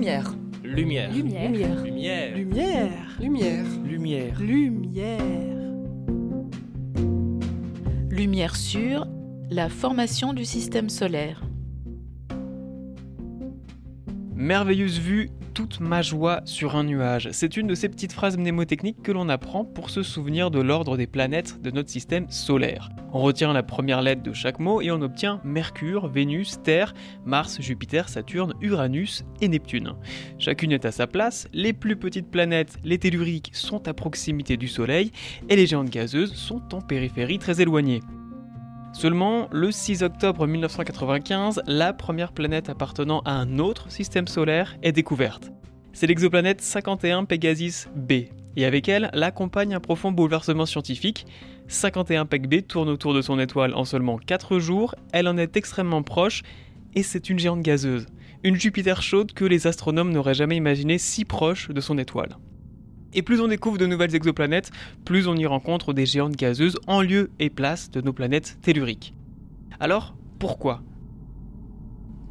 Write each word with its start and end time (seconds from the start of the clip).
Lumière. 0.00 0.34
Lumière. 0.64 1.12
Lumière. 1.12 1.50
Lumière. 1.52 2.34
Lumière. 2.34 3.16
Lumière. 3.20 3.66
Lumière. 3.84 4.40
Lumière. 4.40 5.20
Lumière 8.08 8.56
sur 8.56 9.06
la 9.50 9.68
formation 9.68 10.32
du 10.32 10.46
système 10.46 10.88
solaire. 10.88 11.42
Merveilleuse 14.34 14.98
vue, 14.98 15.28
toute 15.60 15.80
ma 15.80 16.00
joie 16.00 16.40
sur 16.46 16.74
un 16.74 16.84
nuage. 16.84 17.28
C'est 17.32 17.58
une 17.58 17.66
de 17.66 17.74
ces 17.74 17.90
petites 17.90 18.14
phrases 18.14 18.38
mnémotechniques 18.38 19.02
que 19.02 19.12
l'on 19.12 19.28
apprend 19.28 19.66
pour 19.66 19.90
se 19.90 20.02
souvenir 20.02 20.50
de 20.50 20.58
l'ordre 20.58 20.96
des 20.96 21.06
planètes 21.06 21.60
de 21.60 21.70
notre 21.70 21.90
système 21.90 22.30
solaire. 22.30 22.88
On 23.12 23.20
retient 23.20 23.52
la 23.52 23.62
première 23.62 24.00
lettre 24.00 24.22
de 24.22 24.32
chaque 24.32 24.58
mot 24.58 24.80
et 24.80 24.90
on 24.90 25.02
obtient 25.02 25.38
Mercure, 25.44 26.08
Vénus, 26.08 26.62
Terre, 26.62 26.94
Mars, 27.26 27.60
Jupiter, 27.60 28.08
Saturne, 28.08 28.54
Uranus 28.62 29.22
et 29.42 29.48
Neptune. 29.48 29.96
Chacune 30.38 30.72
est 30.72 30.86
à 30.86 30.92
sa 30.92 31.06
place, 31.06 31.46
les 31.52 31.74
plus 31.74 31.96
petites 31.96 32.30
planètes, 32.30 32.78
les 32.82 32.96
telluriques, 32.96 33.50
sont 33.52 33.86
à 33.86 33.92
proximité 33.92 34.56
du 34.56 34.68
Soleil 34.68 35.10
et 35.50 35.56
les 35.56 35.66
géantes 35.66 35.90
gazeuses 35.90 36.32
sont 36.32 36.74
en 36.74 36.80
périphérie 36.80 37.38
très 37.38 37.60
éloignée. 37.60 38.00
Seulement, 38.92 39.48
le 39.52 39.70
6 39.70 40.02
octobre 40.02 40.46
1995, 40.46 41.62
la 41.66 41.92
première 41.92 42.32
planète 42.32 42.68
appartenant 42.68 43.20
à 43.24 43.32
un 43.32 43.58
autre 43.58 43.90
système 43.90 44.26
solaire 44.26 44.76
est 44.82 44.92
découverte. 44.92 45.52
C'est 45.92 46.06
l'exoplanète 46.06 46.60
51 46.60 47.24
Pegasus 47.24 47.88
b, 47.94 48.12
et 48.56 48.64
avec 48.64 48.88
elle 48.88 49.10
l'accompagne 49.14 49.74
un 49.74 49.80
profond 49.80 50.12
bouleversement 50.12 50.66
scientifique. 50.66 51.26
51 51.68 52.26
Peg 52.26 52.48
b 52.48 52.66
tourne 52.66 52.88
autour 52.88 53.14
de 53.14 53.22
son 53.22 53.38
étoile 53.38 53.74
en 53.74 53.84
seulement 53.84 54.18
4 54.18 54.58
jours, 54.58 54.94
elle 55.12 55.28
en 55.28 55.38
est 55.38 55.56
extrêmement 55.56 56.02
proche, 56.02 56.42
et 56.94 57.04
c'est 57.04 57.30
une 57.30 57.38
géante 57.38 57.60
gazeuse, 57.60 58.06
une 58.42 58.56
Jupiter 58.56 59.02
chaude 59.02 59.32
que 59.32 59.44
les 59.44 59.68
astronomes 59.68 60.10
n'auraient 60.10 60.34
jamais 60.34 60.56
imaginé 60.56 60.98
si 60.98 61.24
proche 61.24 61.70
de 61.70 61.80
son 61.80 61.96
étoile. 61.96 62.36
Et 63.14 63.22
plus 63.22 63.40
on 63.40 63.48
découvre 63.48 63.78
de 63.78 63.86
nouvelles 63.86 64.14
exoplanètes, 64.14 64.70
plus 65.04 65.26
on 65.26 65.36
y 65.36 65.46
rencontre 65.46 65.92
des 65.92 66.06
géantes 66.06 66.36
gazeuses 66.36 66.78
en 66.86 67.02
lieu 67.02 67.30
et 67.38 67.50
place 67.50 67.90
de 67.90 68.00
nos 68.00 68.12
planètes 68.12 68.58
telluriques. 68.62 69.14
Alors, 69.80 70.14
pourquoi? 70.38 70.82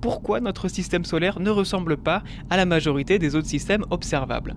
Pourquoi 0.01 0.39
notre 0.39 0.69
système 0.69 1.03
solaire 1.03 1.39
ne 1.39 1.49
ressemble 1.49 1.97
pas 1.97 2.23
à 2.49 2.55
la 2.55 2.65
majorité 2.65 3.19
des 3.19 3.35
autres 3.35 3.47
systèmes 3.47 3.85
observables? 3.89 4.55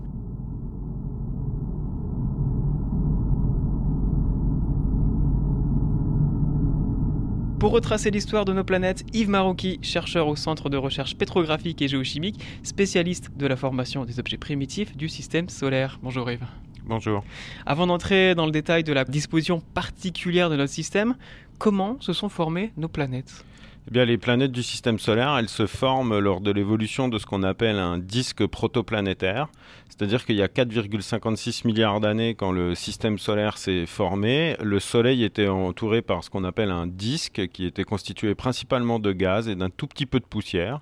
Pour 7.63 7.71
retracer 7.71 8.11
l'histoire 8.11 8.43
de 8.43 8.51
nos 8.51 8.65
planètes, 8.65 9.05
Yves 9.13 9.29
Marouki, 9.29 9.79
chercheur 9.81 10.27
au 10.27 10.35
Centre 10.35 10.69
de 10.69 10.75
recherche 10.75 11.15
pétrographique 11.15 11.81
et 11.81 11.87
géochimique, 11.87 12.43
spécialiste 12.61 13.31
de 13.37 13.47
la 13.47 13.55
formation 13.55 14.03
des 14.03 14.19
objets 14.19 14.35
primitifs 14.35 14.97
du 14.97 15.07
système 15.07 15.47
solaire. 15.47 15.97
Bonjour 16.03 16.29
Yves. 16.29 16.43
Bonjour. 16.83 17.23
Avant 17.65 17.87
d'entrer 17.87 18.35
dans 18.35 18.45
le 18.45 18.51
détail 18.51 18.83
de 18.83 18.91
la 18.91 19.05
disposition 19.05 19.61
particulière 19.73 20.49
de 20.49 20.57
notre 20.57 20.73
système, 20.73 21.15
comment 21.57 21.95
se 22.01 22.11
sont 22.11 22.27
formées 22.27 22.73
nos 22.75 22.89
planètes? 22.89 23.45
Eh 23.87 23.91
bien, 23.91 24.05
les 24.05 24.17
planètes 24.17 24.53
du 24.53 24.63
système 24.63 24.97
solaire, 24.97 25.35
elles 25.37 25.49
se 25.49 25.67
forment 25.67 26.19
lors 26.19 26.39
de 26.39 26.51
l'évolution 26.51 27.09
de 27.09 27.19
ce 27.19 27.25
qu'on 27.25 27.43
appelle 27.43 27.79
un 27.79 27.97
disque 27.97 28.45
protoplanétaire. 28.45 29.49
C'est-à-dire 29.89 30.25
qu'il 30.25 30.37
y 30.37 30.41
a 30.41 30.47
4,56 30.47 31.67
milliards 31.67 31.99
d'années, 31.99 32.33
quand 32.33 32.53
le 32.53 32.75
système 32.75 33.17
solaire 33.17 33.57
s'est 33.57 33.85
formé, 33.85 34.55
le 34.61 34.79
Soleil 34.79 35.23
était 35.23 35.49
entouré 35.49 36.01
par 36.01 36.23
ce 36.23 36.29
qu'on 36.29 36.45
appelle 36.45 36.71
un 36.71 36.87
disque 36.87 37.47
qui 37.51 37.65
était 37.65 37.83
constitué 37.83 38.35
principalement 38.35 38.99
de 38.99 39.11
gaz 39.11 39.49
et 39.49 39.55
d'un 39.55 39.69
tout 39.69 39.87
petit 39.87 40.05
peu 40.05 40.19
de 40.19 40.25
poussière. 40.25 40.79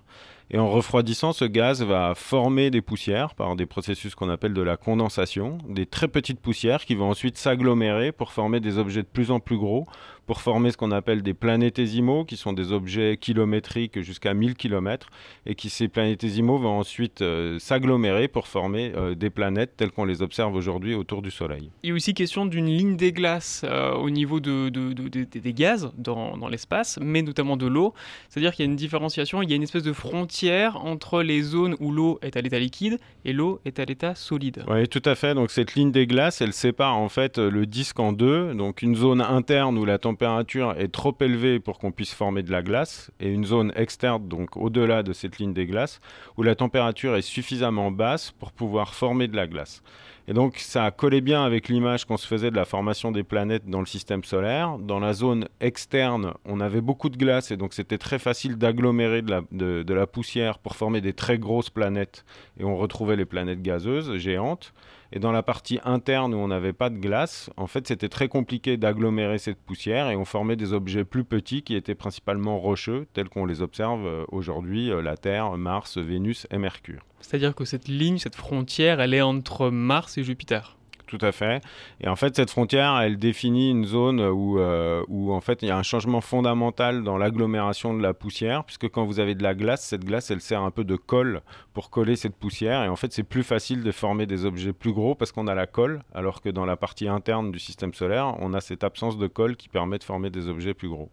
Et 0.53 0.59
en 0.59 0.69
refroidissant, 0.69 1.31
ce 1.31 1.45
gaz 1.45 1.81
va 1.81 2.13
former 2.13 2.72
des 2.72 2.81
poussières 2.81 3.35
par 3.35 3.56
des 3.56 3.66
processus 3.66 4.16
qu'on 4.16 4.29
appelle 4.29 4.53
de 4.53 4.61
la 4.61 4.75
condensation, 4.75 5.57
des 5.69 5.85
très 5.85 6.09
petites 6.09 6.41
poussières 6.41 6.84
qui 6.84 6.94
vont 6.94 7.09
ensuite 7.09 7.38
s'agglomérer 7.38 8.11
pour 8.11 8.34
former 8.34 8.59
des 8.59 8.78
objets 8.78 9.01
de 9.01 9.07
plus 9.07 9.31
en 9.31 9.40
plus 9.40 9.57
gros, 9.57 9.85
pour 10.26 10.42
former 10.42 10.72
ce 10.72 10.78
qu'on 10.78 10.92
appelle 10.92 11.24
des 11.24 11.34
planétésimaux, 11.34 12.26
qui 12.26 12.38
sont 12.38 12.54
des 12.54 12.72
objets 12.72 13.18
kilométriques 13.18 14.02
jusqu'à 14.02 14.34
1000 14.34 14.56
km, 14.56 15.09
et 15.46 15.56
qui 15.56 15.70
ces 15.70 15.88
planétésimaux 15.88 16.58
vont 16.58 16.80
ensuite 16.80 17.22
euh, 17.22 17.59
s'agglomérer 17.59 18.28
pour 18.28 18.48
former 18.48 18.94
euh, 18.96 19.16
des 19.16 19.30
planètes 19.30 19.76
telles 19.78 19.92
qu'on 19.92 20.06
les 20.06 20.22
observe 20.22 20.54
aujourd'hui 20.56 20.96
autour 20.96 21.22
du 21.22 21.32
Soleil. 21.32 21.72
Il 21.84 21.90
y 21.90 21.92
a 21.92 21.96
aussi 21.96 22.14
question 22.14 22.46
d'une 22.46 22.68
ligne 22.68 22.96
des 22.96 23.12
glaces 23.12 23.64
euh, 23.66 23.94
au 23.94 24.09
niveau 24.09 24.40
de, 24.40 24.70
des 24.70 25.54
gaz 25.54 25.92
dans, 25.98 26.38
dans 26.38 26.48
l'espace, 26.48 27.00
mais 27.02 27.22
notamment 27.24 27.58
de 27.58 27.68
l'eau. 27.68 27.94
C'est-à-dire 28.30 28.53
qu'il 28.53 28.66
y 28.66 28.68
a 28.68 28.72
une 28.72 28.78
différenciation, 28.78 29.42
il 29.42 29.50
y 29.50 29.53
a 29.53 29.56
une 29.56 29.64
espèce 29.64 29.84
de 29.84 29.94
frontière 29.94 30.86
entre 30.86 31.24
les 31.24 31.42
zones 31.42 31.76
où 31.80 31.92
l'eau 31.92 32.20
est 32.22 32.38
à 32.38 32.42
l'état 32.42 32.59
liquide 32.59 33.00
et 33.26 33.34
l'eau 33.34 33.59
est 33.66 33.80
à 33.80 33.86
l'état 33.86 34.16
solide. 34.16 34.64
Oui, 34.70 34.88
tout 34.88 35.02
à 35.03 35.16
fait. 35.16 35.34
Donc 35.34 35.52
cette 35.52 35.76
ligne 35.76 35.92
des 35.92 36.08
glaces, 36.08 36.42
elle 36.42 36.53
sépare 36.53 36.98
en 36.98 37.09
fait 37.09 37.38
le 37.38 37.66
disque 37.66 38.00
en 38.00 38.14
deux. 38.14 38.53
Donc 38.53 38.82
une 38.82 38.96
zone 38.96 39.22
interne 39.22 39.78
où 39.78 39.86
la 39.86 39.98
température 39.98 40.10
température 40.11 40.73
est 40.77 40.91
trop 40.91 41.16
élevée 41.22 41.61
pour 41.61 41.79
qu'on 41.79 41.94
puisse 41.94 42.13
former 42.13 42.44
de 42.44 42.51
la 42.51 42.61
glace, 42.61 43.11
et 43.22 43.29
une 43.29 43.45
zone 43.45 43.72
externe, 43.77 44.27
donc 44.27 44.57
au-delà 44.57 45.03
de 45.03 45.13
cette 45.13 45.38
ligne 45.39 45.53
des 45.53 45.66
glaces, 45.66 46.01
où 46.38 46.44
la 46.44 46.55
température 46.55 47.16
est 47.16 47.22
suffisamment 47.22 47.91
basse 47.91 48.31
pour 48.31 48.51
pouvoir 48.51 48.94
former 48.94 49.29
de 49.29 49.38
la 49.38 49.47
glace. 49.47 49.81
Et 50.27 50.33
donc 50.33 50.57
ça 50.57 50.91
collé 50.91 51.22
bien 51.22 51.44
avec 51.44 51.69
l'image 51.69 52.05
qu'on 52.05 52.17
se 52.17 52.27
faisait 52.27 52.51
de 52.51 52.55
la 52.55 52.66
formation 52.66 53.11
des 53.11 53.23
planètes 53.23 53.67
dans 53.67 53.79
le 53.79 53.85
système 53.85 54.23
solaire. 54.23 54.77
Dans 54.77 54.99
la 54.99 55.13
zone 55.13 55.47
externe, 55.61 56.33
on 56.45 56.59
avait 56.59 56.81
beaucoup 56.81 57.09
de 57.09 57.17
glace 57.17 57.51
et 57.51 57.57
donc 57.57 57.73
c'était 57.73 57.97
très 57.97 58.19
facile 58.19 58.57
d'agglomérer 58.57 59.22
de 59.23 59.93
la 59.93 60.07
poussière 60.07 60.59
pour 60.59 60.75
former 60.75 61.01
des 61.01 61.13
très 61.13 61.39
grosses 61.39 61.69
planètes 61.69 62.23
et 62.59 62.63
on 62.66 62.78
retrouvait 62.78 63.16
les 63.16 63.25
planètes 63.25 63.61
gazeuses 63.61 64.17
géantes. 64.17 64.73
Et 65.13 65.19
dans 65.19 65.31
la 65.31 65.44
partie 65.44 65.79
interne 65.83 66.33
où 66.33 66.38
on 66.38 66.47
n'avait 66.47 66.73
pas 66.73 66.89
de 66.89 66.97
glace, 66.97 67.49
en 67.57 67.67
fait, 67.67 67.88
c'était 67.88 68.07
très 68.07 68.29
compliqué 68.29 68.77
d'agglomérer 68.77 69.38
cette 69.39 69.59
poussière 69.59 70.09
et 70.09 70.16
on 70.16 70.23
formait 70.23 70.55
des 70.55 70.72
objets 70.72 71.03
plus 71.03 71.25
petits 71.25 71.63
qui 71.63 71.75
étaient 71.75 71.95
principalement 71.95 72.59
rocheux, 72.59 73.07
tels 73.13 73.27
qu'on 73.27 73.45
les 73.45 73.61
observe 73.61 74.05
euh, 74.05 74.23
aujourd'hui, 74.29 74.89
euh, 74.89 75.01
la 75.01 75.17
Terre, 75.17 75.57
Mars, 75.57 75.97
Vénus 75.97 76.47
et 76.49 76.57
Mercure. 76.57 77.01
C'est-à-dire 77.19 77.53
que 77.55 77.66
cette 77.66 77.88
ligne, 77.88 78.17
cette 78.19 78.35
frontière, 78.35 79.01
elle 79.01 79.13
est 79.13 79.22
entre 79.22 79.69
Mars 79.69 80.17
et 80.17 80.23
Jupiter? 80.23 80.77
Tout 81.11 81.23
à 81.25 81.33
fait. 81.33 81.61
Et 81.99 82.07
en 82.07 82.16
fait, 82.16 82.35
cette 82.35 82.49
frontière, 82.49 82.97
elle 83.01 83.17
définit 83.17 83.69
une 83.69 83.85
zone 83.85 84.22
où, 84.22 84.59
euh, 84.59 85.03
où 85.09 85.33
en 85.33 85.41
fait, 85.41 85.61
il 85.61 85.67
y 85.67 85.72
a 85.72 85.77
un 85.77 85.83
changement 85.83 86.22
fondamental 86.22 87.03
dans 87.03 87.17
l'agglomération 87.17 87.94
de 87.94 88.01
la 88.01 88.13
poussière, 88.13 88.63
puisque 88.63 88.88
quand 88.88 89.03
vous 89.03 89.19
avez 89.19 89.35
de 89.35 89.44
la 89.44 89.53
glace, 89.53 89.85
cette 89.85 90.05
glace, 90.05 90.31
elle 90.31 90.39
sert 90.39 90.61
un 90.61 90.72
peu 90.72 90.85
de 90.85 90.95
colle 90.95 91.41
pour 91.73 91.89
coller 91.89 92.16
cette 92.16 92.35
poussière. 92.35 92.83
Et 92.85 92.88
en 92.88 92.95
fait, 92.95 93.11
c'est 93.11 93.23
plus 93.23 93.44
facile 93.44 93.83
de 93.83 93.91
former 93.91 94.25
des 94.25 94.45
objets 94.45 94.72
plus 94.72 94.94
gros 94.94 95.13
parce 95.13 95.33
qu'on 95.33 95.47
a 95.47 95.55
la 95.55 95.67
colle, 95.67 96.01
alors 96.13 96.41
que 96.41 96.49
dans 96.49 96.66
la 96.66 96.77
partie 96.77 97.09
interne 97.09 97.51
du 97.51 97.59
système 97.59 97.93
solaire, 97.93 98.35
on 98.39 98.53
a 98.53 98.61
cette 98.61 98.85
absence 98.85 99.17
de 99.17 99.28
colle 99.28 99.57
qui 99.57 99.67
permet 99.67 99.97
de 99.97 100.05
former 100.05 100.29
des 100.29 100.47
objets 100.47 100.73
plus 100.73 100.89
gros. 100.89 101.09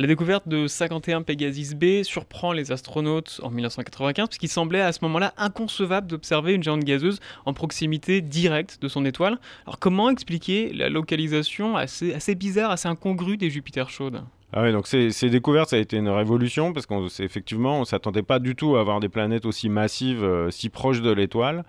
La 0.00 0.06
découverte 0.06 0.46
de 0.46 0.68
51 0.68 1.22
Pegasus 1.22 1.74
b 1.74 2.04
surprend 2.04 2.52
les 2.52 2.70
astronautes 2.70 3.40
en 3.42 3.50
1995 3.50 4.28
puisqu'il 4.28 4.48
semblait 4.48 4.80
à 4.80 4.92
ce 4.92 5.00
moment-là 5.02 5.34
inconcevable 5.36 6.06
d'observer 6.06 6.54
une 6.54 6.62
géante 6.62 6.84
gazeuse 6.84 7.18
en 7.46 7.52
proximité 7.52 8.20
directe 8.20 8.80
de 8.80 8.86
son 8.86 9.04
étoile. 9.04 9.40
Alors 9.66 9.80
comment 9.80 10.08
expliquer 10.08 10.72
la 10.72 10.88
localisation 10.88 11.76
assez, 11.76 12.34
bizarre, 12.36 12.70
assez 12.70 12.86
incongrue 12.86 13.38
des 13.38 13.50
Jupiters 13.50 13.90
chaudes? 13.90 14.22
Ah 14.54 14.72
donc 14.72 14.86
ces, 14.86 15.10
découvertes, 15.28 15.70
ça 15.70 15.76
a 15.76 15.78
été 15.78 15.98
une 15.98 16.08
révolution 16.08 16.72
parce 16.72 16.86
qu'effectivement, 16.86 17.76
on 17.76 17.80
ne 17.80 17.84
s'attendait 17.84 18.22
pas 18.22 18.38
du 18.38 18.56
tout 18.56 18.76
à 18.76 18.80
avoir 18.80 18.98
des 18.98 19.10
planètes 19.10 19.44
aussi 19.44 19.68
massives, 19.68 20.24
euh, 20.24 20.50
si 20.50 20.70
proches 20.70 21.02
de 21.02 21.10
l'étoile. 21.10 21.64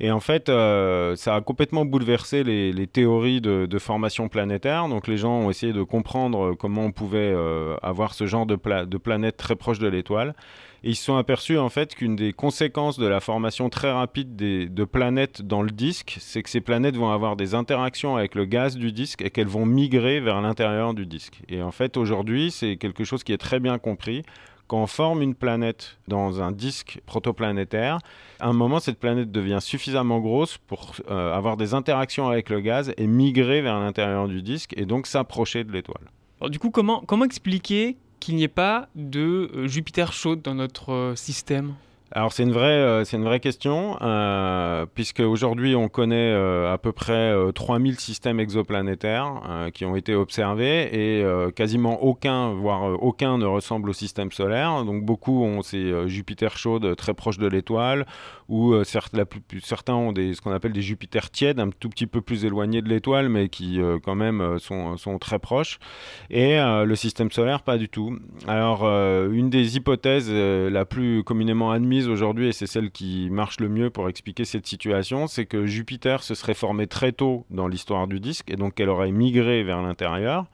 Et 0.00 0.10
en 0.10 0.20
fait, 0.20 0.48
euh, 0.48 1.14
ça 1.14 1.34
a 1.36 1.40
complètement 1.42 1.84
bouleversé 1.84 2.42
les, 2.42 2.86
théories 2.86 3.42
de, 3.42 3.78
formation 3.78 4.28
planétaire. 4.28 4.88
Donc 4.88 5.08
les 5.08 5.18
gens 5.18 5.40
ont 5.40 5.50
essayé 5.50 5.74
de 5.74 5.82
comprendre 5.82 6.54
comment 6.54 6.86
on 6.86 6.92
pouvait 6.92 7.32
euh, 7.34 7.76
avoir 7.82 8.14
ce 8.14 8.26
genre 8.26 8.46
de, 8.46 8.56
de 8.84 8.96
planètes 8.96 9.36
très 9.36 9.54
proches 9.54 9.78
de 9.78 9.88
l'étoile. 9.88 10.34
Ils 10.84 10.96
se 10.96 11.04
sont 11.04 11.16
aperçus 11.16 11.58
en 11.58 11.68
fait 11.68 11.94
qu'une 11.94 12.16
des 12.16 12.32
conséquences 12.32 12.98
de 12.98 13.06
la 13.06 13.20
formation 13.20 13.68
très 13.68 13.92
rapide 13.92 14.34
de 14.34 14.84
planètes 14.84 15.42
dans 15.42 15.62
le 15.62 15.70
disque, 15.70 16.16
c'est 16.18 16.42
que 16.42 16.50
ces 16.50 16.60
planètes 16.60 16.96
vont 16.96 17.10
avoir 17.10 17.36
des 17.36 17.54
interactions 17.54 18.16
avec 18.16 18.34
le 18.34 18.46
gaz 18.46 18.76
du 18.76 18.90
disque 18.90 19.22
et 19.22 19.30
qu'elles 19.30 19.46
vont 19.46 19.64
migrer 19.64 20.18
vers 20.18 20.40
l'intérieur 20.40 20.92
du 20.92 21.06
disque. 21.06 21.40
Et 21.48 21.62
en 21.62 21.70
fait, 21.70 21.96
aujourd'hui, 21.96 22.50
c'est 22.50 22.76
quelque 22.76 23.04
chose 23.04 23.22
qui 23.22 23.32
est 23.32 23.38
très 23.38 23.60
bien 23.60 23.78
compris. 23.78 24.24
Quand 24.66 24.82
on 24.82 24.86
forme 24.86 25.22
une 25.22 25.34
planète 25.34 25.98
dans 26.08 26.40
un 26.40 26.50
disque 26.50 27.00
protoplanétaire, 27.06 27.98
à 28.40 28.48
un 28.48 28.52
moment, 28.52 28.80
cette 28.80 28.98
planète 28.98 29.30
devient 29.30 29.58
suffisamment 29.60 30.18
grosse 30.18 30.58
pour 30.58 30.94
euh, 31.10 31.32
avoir 31.32 31.56
des 31.56 31.74
interactions 31.74 32.26
avec 32.28 32.48
le 32.48 32.60
gaz 32.60 32.92
et 32.96 33.06
migrer 33.06 33.60
vers 33.60 33.78
l'intérieur 33.78 34.26
du 34.26 34.42
disque 34.42 34.72
et 34.76 34.86
donc 34.86 35.06
s'approcher 35.06 35.62
de 35.62 35.72
l'étoile. 35.72 36.10
Alors 36.40 36.50
du 36.50 36.58
coup, 36.58 36.70
comment, 36.70 37.04
comment 37.06 37.24
expliquer 37.24 37.98
qu'il 38.22 38.36
n'y 38.36 38.44
ait 38.44 38.48
pas 38.48 38.88
de 38.94 39.50
euh, 39.52 39.66
Jupiter 39.66 40.12
chaude 40.12 40.42
dans 40.42 40.54
notre 40.54 40.92
euh, 40.92 41.16
système 41.16 41.74
alors 42.14 42.32
c'est 42.32 42.42
une 42.42 42.52
vraie, 42.52 42.66
euh, 42.66 43.04
c'est 43.04 43.16
une 43.16 43.24
vraie 43.24 43.40
question, 43.40 43.96
euh, 44.02 44.84
puisque 44.94 45.20
aujourd'hui 45.20 45.74
on 45.74 45.88
connaît 45.88 46.32
euh, 46.32 46.72
à 46.72 46.76
peu 46.76 46.92
près 46.92 47.32
3000 47.54 47.98
systèmes 47.98 48.38
exoplanétaires 48.38 49.40
qui 49.72 49.84
ont 49.84 49.96
été 49.96 50.14
observés 50.14 50.90
et 50.92 51.24
quasiment 51.52 52.02
aucun, 52.02 52.52
voire 52.52 53.02
aucun 53.02 53.38
ne 53.38 53.46
ressemble 53.46 53.90
au 53.90 53.92
système 53.92 54.30
solaire. 54.30 54.84
Donc 54.84 55.04
beaucoup 55.04 55.44
ont 55.44 55.62
ces 55.62 56.08
Jupiter 56.08 56.56
chaudes 56.56 56.96
très 56.96 57.14
proches 57.14 57.38
de 57.38 57.46
l'étoile, 57.46 58.06
ou 58.48 58.74
certes, 58.84 59.16
la 59.16 59.24
plus, 59.24 59.60
certains 59.60 59.94
ont 59.94 60.12
des, 60.12 60.34
ce 60.34 60.40
qu'on 60.40 60.52
appelle 60.52 60.72
des 60.72 60.82
Jupiter 60.82 61.30
tièdes, 61.30 61.60
un 61.60 61.70
tout 61.70 61.88
petit 61.88 62.06
peu 62.06 62.20
plus 62.20 62.44
éloignés 62.44 62.82
de 62.82 62.88
l'étoile, 62.88 63.28
mais 63.28 63.48
qui 63.48 63.80
quand 64.04 64.14
même 64.14 64.58
sont, 64.58 64.96
sont, 64.96 65.18
très 65.18 65.38
proches. 65.38 65.78
Et 66.30 66.56
le 66.56 66.94
système 66.94 67.30
solaire, 67.30 67.62
pas 67.62 67.78
du 67.78 67.88
tout. 67.88 68.18
Alors 68.46 68.84
une 68.84 69.50
des 69.50 69.76
hypothèses 69.76 70.30
la 70.30 70.84
plus 70.84 71.24
communément 71.24 71.70
admise 71.70 72.01
aujourd'hui, 72.08 72.48
et 72.48 72.52
c'est 72.52 72.66
celle 72.66 72.90
qui 72.90 73.28
marche 73.30 73.60
le 73.60 73.68
mieux 73.68 73.90
pour 73.90 74.08
expliquer 74.08 74.44
cette 74.44 74.66
situation, 74.66 75.26
c'est 75.26 75.46
que 75.46 75.66
Jupiter 75.66 76.22
se 76.22 76.34
serait 76.34 76.54
formé 76.54 76.86
très 76.86 77.12
tôt 77.12 77.44
dans 77.50 77.68
l'histoire 77.68 78.06
du 78.06 78.20
disque, 78.20 78.50
et 78.50 78.56
donc 78.56 78.74
qu'elle 78.74 78.88
aurait 78.88 79.12
migré 79.12 79.62
vers 79.62 79.82
l'intérieur. 79.82 80.46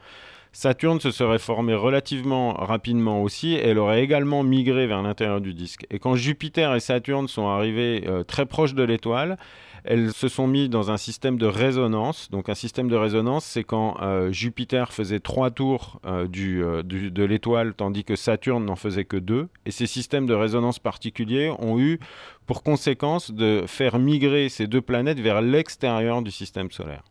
Saturne 0.59 0.99
se 0.99 1.13
serait 1.13 1.39
formé 1.39 1.73
relativement 1.73 2.53
rapidement 2.53 3.23
aussi, 3.23 3.53
et 3.53 3.65
elle 3.65 3.79
aurait 3.79 4.03
également 4.03 4.43
migré 4.43 4.89
vers 4.89 5.03
l'intérieur 5.03 5.41
du 5.41 5.55
disque. 5.55 5.87
Et 5.89 6.01
quand 6.01 6.17
Jupiter 6.17 6.75
et 6.75 6.81
Saturne 6.81 7.29
sont 7.29 7.47
arrivés 7.47 8.03
euh, 8.09 8.25
très 8.25 8.45
proches 8.45 8.75
de 8.75 8.83
l'étoile, 8.83 9.37
elles 9.85 10.13
se 10.13 10.27
sont 10.27 10.49
mises 10.49 10.69
dans 10.69 10.91
un 10.91 10.97
système 10.97 11.39
de 11.39 11.47
résonance. 11.47 12.29
Donc 12.33 12.49
un 12.49 12.57
système 12.57 12.89
de 12.89 12.97
résonance, 12.97 13.45
c'est 13.45 13.63
quand 13.63 13.99
euh, 14.03 14.33
Jupiter 14.33 14.93
faisait 14.93 15.21
trois 15.21 15.53
tours 15.53 16.01
euh, 16.05 16.27
euh, 16.37 16.83
du, 16.83 17.11
de 17.13 17.23
l'étoile, 17.23 17.75
tandis 17.75 18.03
que 18.03 18.17
Saturne 18.17 18.65
n'en 18.65 18.75
faisait 18.75 19.05
que 19.05 19.17
deux. 19.17 19.47
Et 19.65 19.71
ces 19.71 19.87
systèmes 19.87 20.27
de 20.27 20.35
résonance 20.35 20.81
particuliers 20.81 21.53
ont 21.61 21.79
eu 21.79 22.01
pour 22.47 22.65
conséquence 22.65 23.31
de 23.31 23.63
faire 23.69 24.01
migrer 24.01 24.49
ces 24.49 24.67
deux 24.67 24.83
planètes 24.83 25.21
vers 25.21 25.41
l'extérieur 25.41 26.21
du 26.21 26.33
système 26.33 26.73
solaire. 26.73 27.05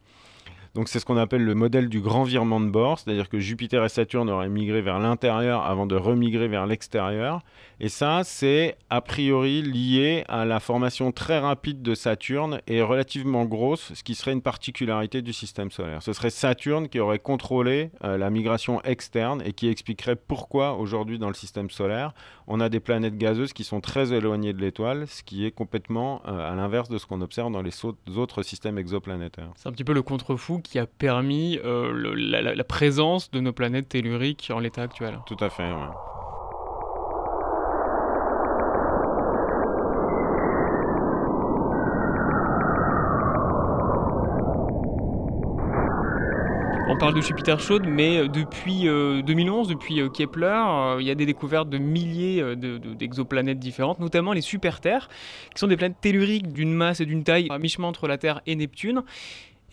Donc 0.77 0.89
c'est 0.89 1.00
ce 1.00 1.06
qu'on 1.06 1.18
appelle 1.18 1.44
le 1.44 1.56
modèle 1.56 1.89
du 1.89 2.01
grand 2.01 2.21
virement 2.21 2.59
de 2.59 2.69
bord, 2.69 3.00
c'est-à-dire 3.00 3.29
que 3.29 3.39
Jupiter 3.39 3.83
et 3.83 3.89
Saturne 3.89 4.29
auraient 4.29 4.47
migré 4.47 4.83
vers 4.83 5.00
l'intérieur 5.00 5.65
avant 5.65 5.88
de 5.88 5.95
remigrer 5.95 6.47
vers 6.47 6.68
l'extérieur. 6.68 7.41
Et 7.79 7.89
ça, 7.89 8.21
c'est 8.24 8.75
a 8.91 9.01
priori 9.01 9.63
lié 9.63 10.24
à 10.27 10.45
la 10.45 10.59
formation 10.59 11.12
très 11.12 11.39
rapide 11.39 11.81
de 11.81 11.95
Saturne 11.95 12.62
et 12.68 12.83
relativement 12.83 13.45
grosse, 13.45 13.91
ce 13.95 14.03
qui 14.03 14.13
serait 14.13 14.33
une 14.33 14.44
particularité 14.44 15.24
du 15.24 15.33
système 15.33 15.71
solaire. 15.71 16.03
Ce 16.03 16.13
serait 16.13 16.29
Saturne 16.29 16.89
qui 16.89 17.00
aurait 17.00 17.18
contrôlé 17.18 17.89
euh, 18.03 18.15
la 18.19 18.29
migration 18.29 18.79
externe 18.83 19.41
et 19.44 19.53
qui 19.53 19.69
expliquerait 19.69 20.15
pourquoi 20.15 20.77
aujourd'hui 20.77 21.18
dans 21.18 21.27
le 21.27 21.33
système 21.33 21.71
solaire, 21.71 22.13
on 22.45 22.59
a 22.59 22.69
des 22.69 22.79
planètes 22.79 23.18
gazeuses 23.18 23.51
qui 23.51 23.63
sont 23.63 23.81
très 23.81 24.13
éloignées 24.13 24.53
de 24.53 24.62
l'étoile, 24.62 25.07
ce 25.07 25.24
qui 25.24 25.44
est 25.44 25.51
complètement 25.51 26.21
euh, 26.27 26.51
à 26.51 26.56
l'inverse 26.56 26.88
de 26.88 27.00
ce 27.00 27.07
qu'on 27.07 27.21
observe 27.21 27.51
dans 27.51 27.63
les 27.63 27.74
autres 28.15 28.44
systèmes 28.44 28.77
exoplanétaires. 28.77 29.50
C'est 29.56 29.69
un 29.69 29.71
petit 29.71 29.83
peu 29.83 29.94
le 29.94 30.03
contre-fou 30.03 30.62
qui 30.68 30.80
a 30.80 30.86
permis 30.86 31.60
euh, 31.64 32.14
la, 32.16 32.64
présence 32.66 33.31
de 33.31 33.40
nos 33.40 33.54
planètes 33.54 33.90
telluriques 33.90 34.52
en 34.54 34.60
l'état 34.60 34.81
actuel. 34.81 35.19
Tout 35.25 35.38
à 35.40 35.50
fait, 35.50 35.64
oui. 35.64 35.88
On 46.90 46.98
parle 46.98 47.16
de 47.16 47.22
Jupiter 47.22 47.60
chaude, 47.60 47.86
mais 47.88 48.18
euh, 48.18 48.28
depuis 48.28 48.84
2011, 48.84 49.70
euh, 49.70 49.74
depuis 49.74 50.02
Kepler, 50.12 50.98
il 51.00 51.06
y 51.06 51.12
a 51.12 51.16
des 51.16 51.25
découvertes 51.25 51.70
de 51.70 51.78
milliers 51.78 52.56
d'exoplanètes 52.56 53.60
différentes, 53.60 54.00
notamment 54.00 54.34
les 54.34 54.42
super-Terres, 54.42 55.08
qui 55.54 55.60
sont 55.60 55.68
des 55.68 55.78
planètes 55.78 56.02
telluriques 56.02 56.52
d'une 56.52 56.74
masse 56.74 57.00
et 57.00 57.06
d'une 57.06 57.24
taille 57.24 57.48
à 57.50 57.58
mi-chemin 57.58 57.88
entre 57.88 58.08
la 58.08 58.18
Terre 58.18 58.42
et 58.46 58.56
Neptune. 58.56 59.04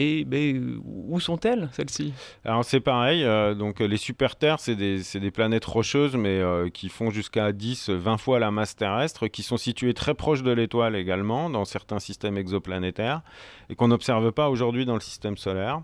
Et 0.01 0.27
où 0.85 1.21
sont-elles, 1.21 1.69
celles-ci? 1.73 2.13
Alors 2.45 2.65
c'est 2.65 2.81
pareil, 2.81 3.23
euh, 3.23 3.55
donc 3.55 3.79
les 3.79 3.97
super-terres, 3.97 4.59
c'est 4.59 4.75
des, 4.75 5.01
des, 5.15 5.31
planètes 5.31 5.65
rocheuses, 5.65 6.17
mais 6.17 6.41
euh, 6.41 6.69
qui 6.69 6.89
font 6.89 7.11
jusqu'à 7.11 7.53
10, 7.53 7.91
20 7.91 8.19
fois 8.19 8.41
la 8.41 8.51
masse 8.51 8.75
terrestre, 8.75 9.29
qui 9.29 9.45
sont 9.45 9.57
situées 9.57 9.95
très 9.95 10.15
proches 10.15 10.43
de 10.43 10.51
l'étoile 10.51 10.97
également, 10.97 11.49
dans 11.49 11.65
certains 11.65 12.01
systèmes 12.01 12.37
exoplanétaires, 12.37 13.23
et 13.71 13.77
qu'on 13.77 13.89
n'observe 13.89 14.33
pas 14.33 14.51
aujourd'hui 14.51 14.85
dans 14.85 14.95
le 14.95 15.01
système 15.01 15.37
solaire. 15.37 15.81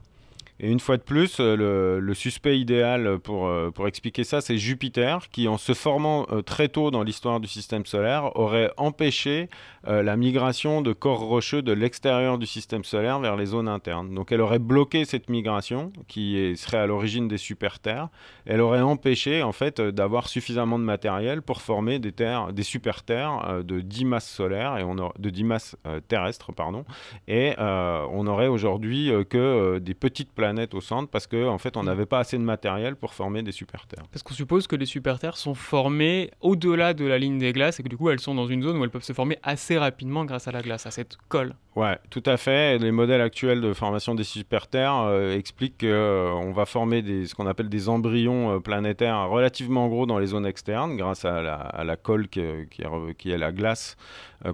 Et 0.62 0.70
une 0.70 0.78
fois 0.78 0.98
de 0.98 1.02
plus, 1.02 1.38
euh, 1.40 1.98
le, 2.00 2.14
suspect 2.14 2.58
idéal 2.58 3.18
pour, 3.18 3.46
euh, 3.46 3.70
pour 3.70 3.88
expliquer 3.88 4.24
ça, 4.24 4.42
c'est 4.42 4.58
Jupiter, 4.58 5.30
qui 5.30 5.48
en 5.48 5.56
se 5.56 5.72
formant 5.72 6.26
euh, 6.30 6.42
très 6.42 6.68
tôt 6.68 6.90
dans 6.90 7.02
l'histoire 7.02 7.40
du 7.40 7.48
système 7.48 7.86
solaire, 7.86 8.36
aurait 8.36 8.70
empêché 8.76 9.48
la 9.86 10.14
migration 10.18 10.82
de 10.82 10.92
corps 10.92 11.20
rocheux 11.20 11.62
de 11.62 11.72
l'extérieur 11.72 12.36
du 12.36 12.44
système 12.44 12.84
solaire 12.84 13.18
vers 13.18 13.36
les 13.36 13.46
zones 13.46 13.66
internes. 13.66 14.14
Donc 14.14 14.30
elle 14.30 14.42
aurait 14.42 14.58
bloqué 14.58 15.06
cette 15.06 15.30
migration, 15.30 15.90
qui 16.06 16.54
serait 16.56 16.76
à 16.76 16.86
l'origine 16.86 17.28
des 17.28 17.38
super-terres. 17.38 18.08
Elle 18.44 18.60
aurait 18.60 18.82
empêché 18.82 19.42
en 19.42 19.52
fait 19.52 19.80
d'avoir 19.80 20.28
suffisamment 20.28 20.78
de 20.78 20.84
matériel 20.84 21.40
pour 21.40 21.62
former 21.62 21.98
des, 21.98 22.12
terres, 22.12 22.52
des 22.52 22.62
super-terres 22.62 23.62
de 23.64 23.80
10 23.80 24.04
masses 24.04 24.28
solaires, 24.28 24.76
et 24.76 24.84
de 25.18 25.30
10 25.30 25.44
masses 25.44 25.76
terrestres, 26.08 26.52
pardon. 26.52 26.84
Et 27.26 27.54
on 27.58 28.26
aurait 28.26 28.48
aujourd'hui 28.48 29.10
que 29.30 29.78
des 29.78 29.94
petites 29.94 30.32
planètes 30.32 30.49
au 30.72 30.80
centre 30.80 31.10
parce 31.10 31.26
qu'en 31.26 31.48
en 31.48 31.58
fait, 31.58 31.76
on 31.76 31.82
mm. 31.82 31.86
n'avait 31.86 32.06
pas 32.06 32.18
assez 32.20 32.36
de 32.38 32.42
matériel 32.42 32.96
pour 32.96 33.14
former 33.14 33.42
des 33.42 33.52
super-terres. 33.52 34.04
Parce 34.10 34.22
qu'on 34.22 34.34
suppose 34.34 34.66
que 34.66 34.76
les 34.76 34.86
super-terres 34.86 35.36
sont 35.36 35.54
formées 35.54 36.30
au-delà 36.40 36.94
de 36.94 37.04
la 37.04 37.18
ligne 37.18 37.38
des 37.38 37.52
glaces 37.52 37.80
et 37.80 37.82
que 37.82 37.88
du 37.88 37.96
coup, 37.96 38.10
elles 38.10 38.20
sont 38.20 38.34
dans 38.34 38.46
une 38.46 38.62
zone 38.62 38.76
où 38.78 38.84
elles 38.84 38.90
peuvent 38.90 39.02
se 39.02 39.12
former 39.12 39.38
assez 39.42 39.78
rapidement 39.78 40.24
grâce 40.24 40.48
à 40.48 40.52
la 40.52 40.62
glace, 40.62 40.86
à 40.86 40.90
cette 40.90 41.16
colle. 41.28 41.54
Ouais, 41.76 41.98
tout 42.10 42.22
à 42.26 42.36
fait. 42.36 42.78
Les 42.78 42.90
modèles 42.90 43.20
actuels 43.20 43.60
de 43.60 43.72
formation 43.72 44.16
des 44.16 44.24
super-terres 44.24 45.02
euh, 45.04 45.36
expliquent 45.36 45.78
qu'on 45.78 45.86
euh, 45.86 46.52
va 46.52 46.66
former 46.66 47.00
des, 47.00 47.26
ce 47.26 47.34
qu'on 47.34 47.46
appelle 47.46 47.68
des 47.68 47.88
embryons 47.88 48.56
euh, 48.56 48.58
planétaires 48.58 49.28
relativement 49.28 49.88
gros 49.88 50.04
dans 50.04 50.18
les 50.18 50.26
zones 50.26 50.46
externes 50.46 50.96
grâce 50.96 51.24
à 51.24 51.40
la, 51.40 51.96
colle 51.96 52.28
qui, 52.28 52.42
qui, 53.18 53.30
est 53.30 53.38
la 53.38 53.52
glace 53.52 53.96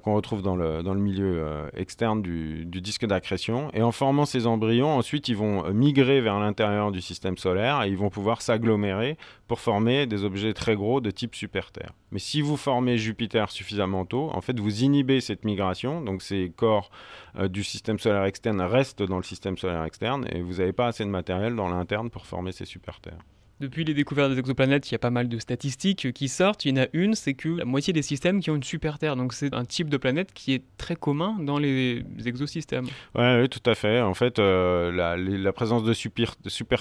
qu'on 0.03 0.15
retrouve 0.15 0.43
dans 0.43 0.57
le, 0.57 0.83
dans 0.83 0.95
le 0.95 1.01
milieu 1.01 1.45
externe 1.75 2.23
du, 2.23 2.65
du 2.65 2.81
disque 2.81 3.07
d'accrétion. 3.07 3.71
Et 3.73 3.83
en 3.83 3.93
formant 3.93 4.27
ces 4.27 4.47
embryons, 4.47 4.97
ensuite, 4.97 5.29
ils 5.29 5.37
vont 5.37 5.73
migrer 5.73 6.21
vers 6.21 6.39
l'intérieur 6.41 6.93
du 6.93 7.01
système 7.01 7.37
solaire 7.37 7.83
et 7.83 7.89
ils 7.89 7.97
vont 7.97 8.11
pouvoir 8.11 8.43
s'agglomérer 8.43 9.17
pour 9.47 9.61
former 9.61 10.07
des 10.07 10.25
objets 10.25 10.53
très 10.55 10.75
gros 10.75 11.01
de 11.01 11.11
type 11.11 11.35
super-terre. 11.35 11.93
Mais 12.11 12.19
si 12.19 12.41
vous 12.41 12.57
formez 12.57 12.99
Jupiter 12.99 13.51
suffisamment 13.51 14.05
tôt, 14.05 14.31
en 14.33 14.41
fait, 14.41 14.59
vous 14.59 14.83
inhibez 14.83 15.21
cette 15.21 15.45
migration, 15.45 16.01
donc 16.01 16.23
ces 16.23 16.53
corps 16.55 16.91
euh, 17.39 17.49
du 17.49 17.65
système 17.65 17.99
solaire 17.99 18.25
externe 18.25 18.61
restent 18.61 19.03
dans 19.03 19.19
le 19.19 19.23
système 19.23 19.57
solaire 19.57 19.85
externe 19.85 20.27
et 20.31 20.41
vous 20.41 20.55
n'avez 20.55 20.73
pas 20.73 20.87
assez 20.87 21.05
de 21.05 21.11
matériel 21.11 21.55
dans 21.55 21.69
l'interne 21.69 22.11
pour 22.11 22.27
former 22.27 22.53
ces 22.53 22.65
super-terres. 22.65 23.23
Depuis 23.59 23.85
les 23.85 23.95
découvertes 23.95 24.33
des 24.33 24.39
exoplanètes, 24.39 24.91
il 24.91 24.93
y 24.93 24.97
a 24.97 24.99
pas 24.99 25.11
mal 25.11 25.29
de 25.29 25.39
statistiques 25.39 26.13
qui 26.13 26.29
sortent. 26.29 26.67
Il 26.67 26.77
y 26.77 26.79
en 26.79 26.83
a 26.85 26.89
une, 26.93 27.15
c'est 27.15 27.33
que 27.33 27.49
la 27.49 27.65
moitié 27.65 27.95
des 27.95 28.03
systèmes 28.03 28.41
qui 28.41 28.51
ont 28.51 28.57
une 28.57 28.63
super 28.63 28.99
Terre. 28.99 29.17
Donc 29.17 29.33
c'est 29.33 29.55
un 29.55 29.65
type 29.65 29.89
de 29.89 29.97
planète 29.97 30.35
qui 30.35 30.53
est 30.53 30.63
très 30.77 30.95
commun 30.95 31.37
dans 31.41 31.59
les 31.59 32.05
exosystèmes. 32.27 32.85
oui, 33.15 33.49
tout 33.49 33.63
à 33.65 33.75
fait. 33.75 34.03
En 34.03 34.13
fait, 34.13 34.39
euh, 34.39 34.93
la, 34.93 35.53
présence 35.53 35.85
de 35.85 35.95
super, 35.95 36.35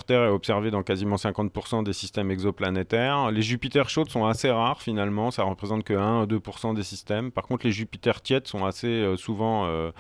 Terre 0.04 0.24
est 0.26 0.30
observée 0.30 0.70
dans 0.70 0.84
quasiment 0.84 1.16
50% 1.16 1.86
des 1.86 1.94
systèmes 1.94 2.30
exoplanétaires. 2.30 3.32
Les 3.32 3.42
Jupiter 3.42 3.90
chaudes 3.90 4.10
sont 4.10 4.26
assez 4.26 4.52
rares 4.52 4.82
finalement. 4.82 5.32
Ça 5.32 5.44
représente 5.44 5.86
que 5.86 5.94
1 5.94 6.24
à 6.24 6.26
2% 6.26 6.76
des 6.76 6.84
systèmes. 6.84 7.32
Par 7.32 7.46
contre, 7.46 7.66
les 7.66 7.72
Jupiter 7.72 8.22
tièdes 8.22 8.48
sont 8.48 8.66
assez 8.66 8.88
euh, 8.88 9.16
souvent... 9.16 9.66
Euh, 9.68 9.92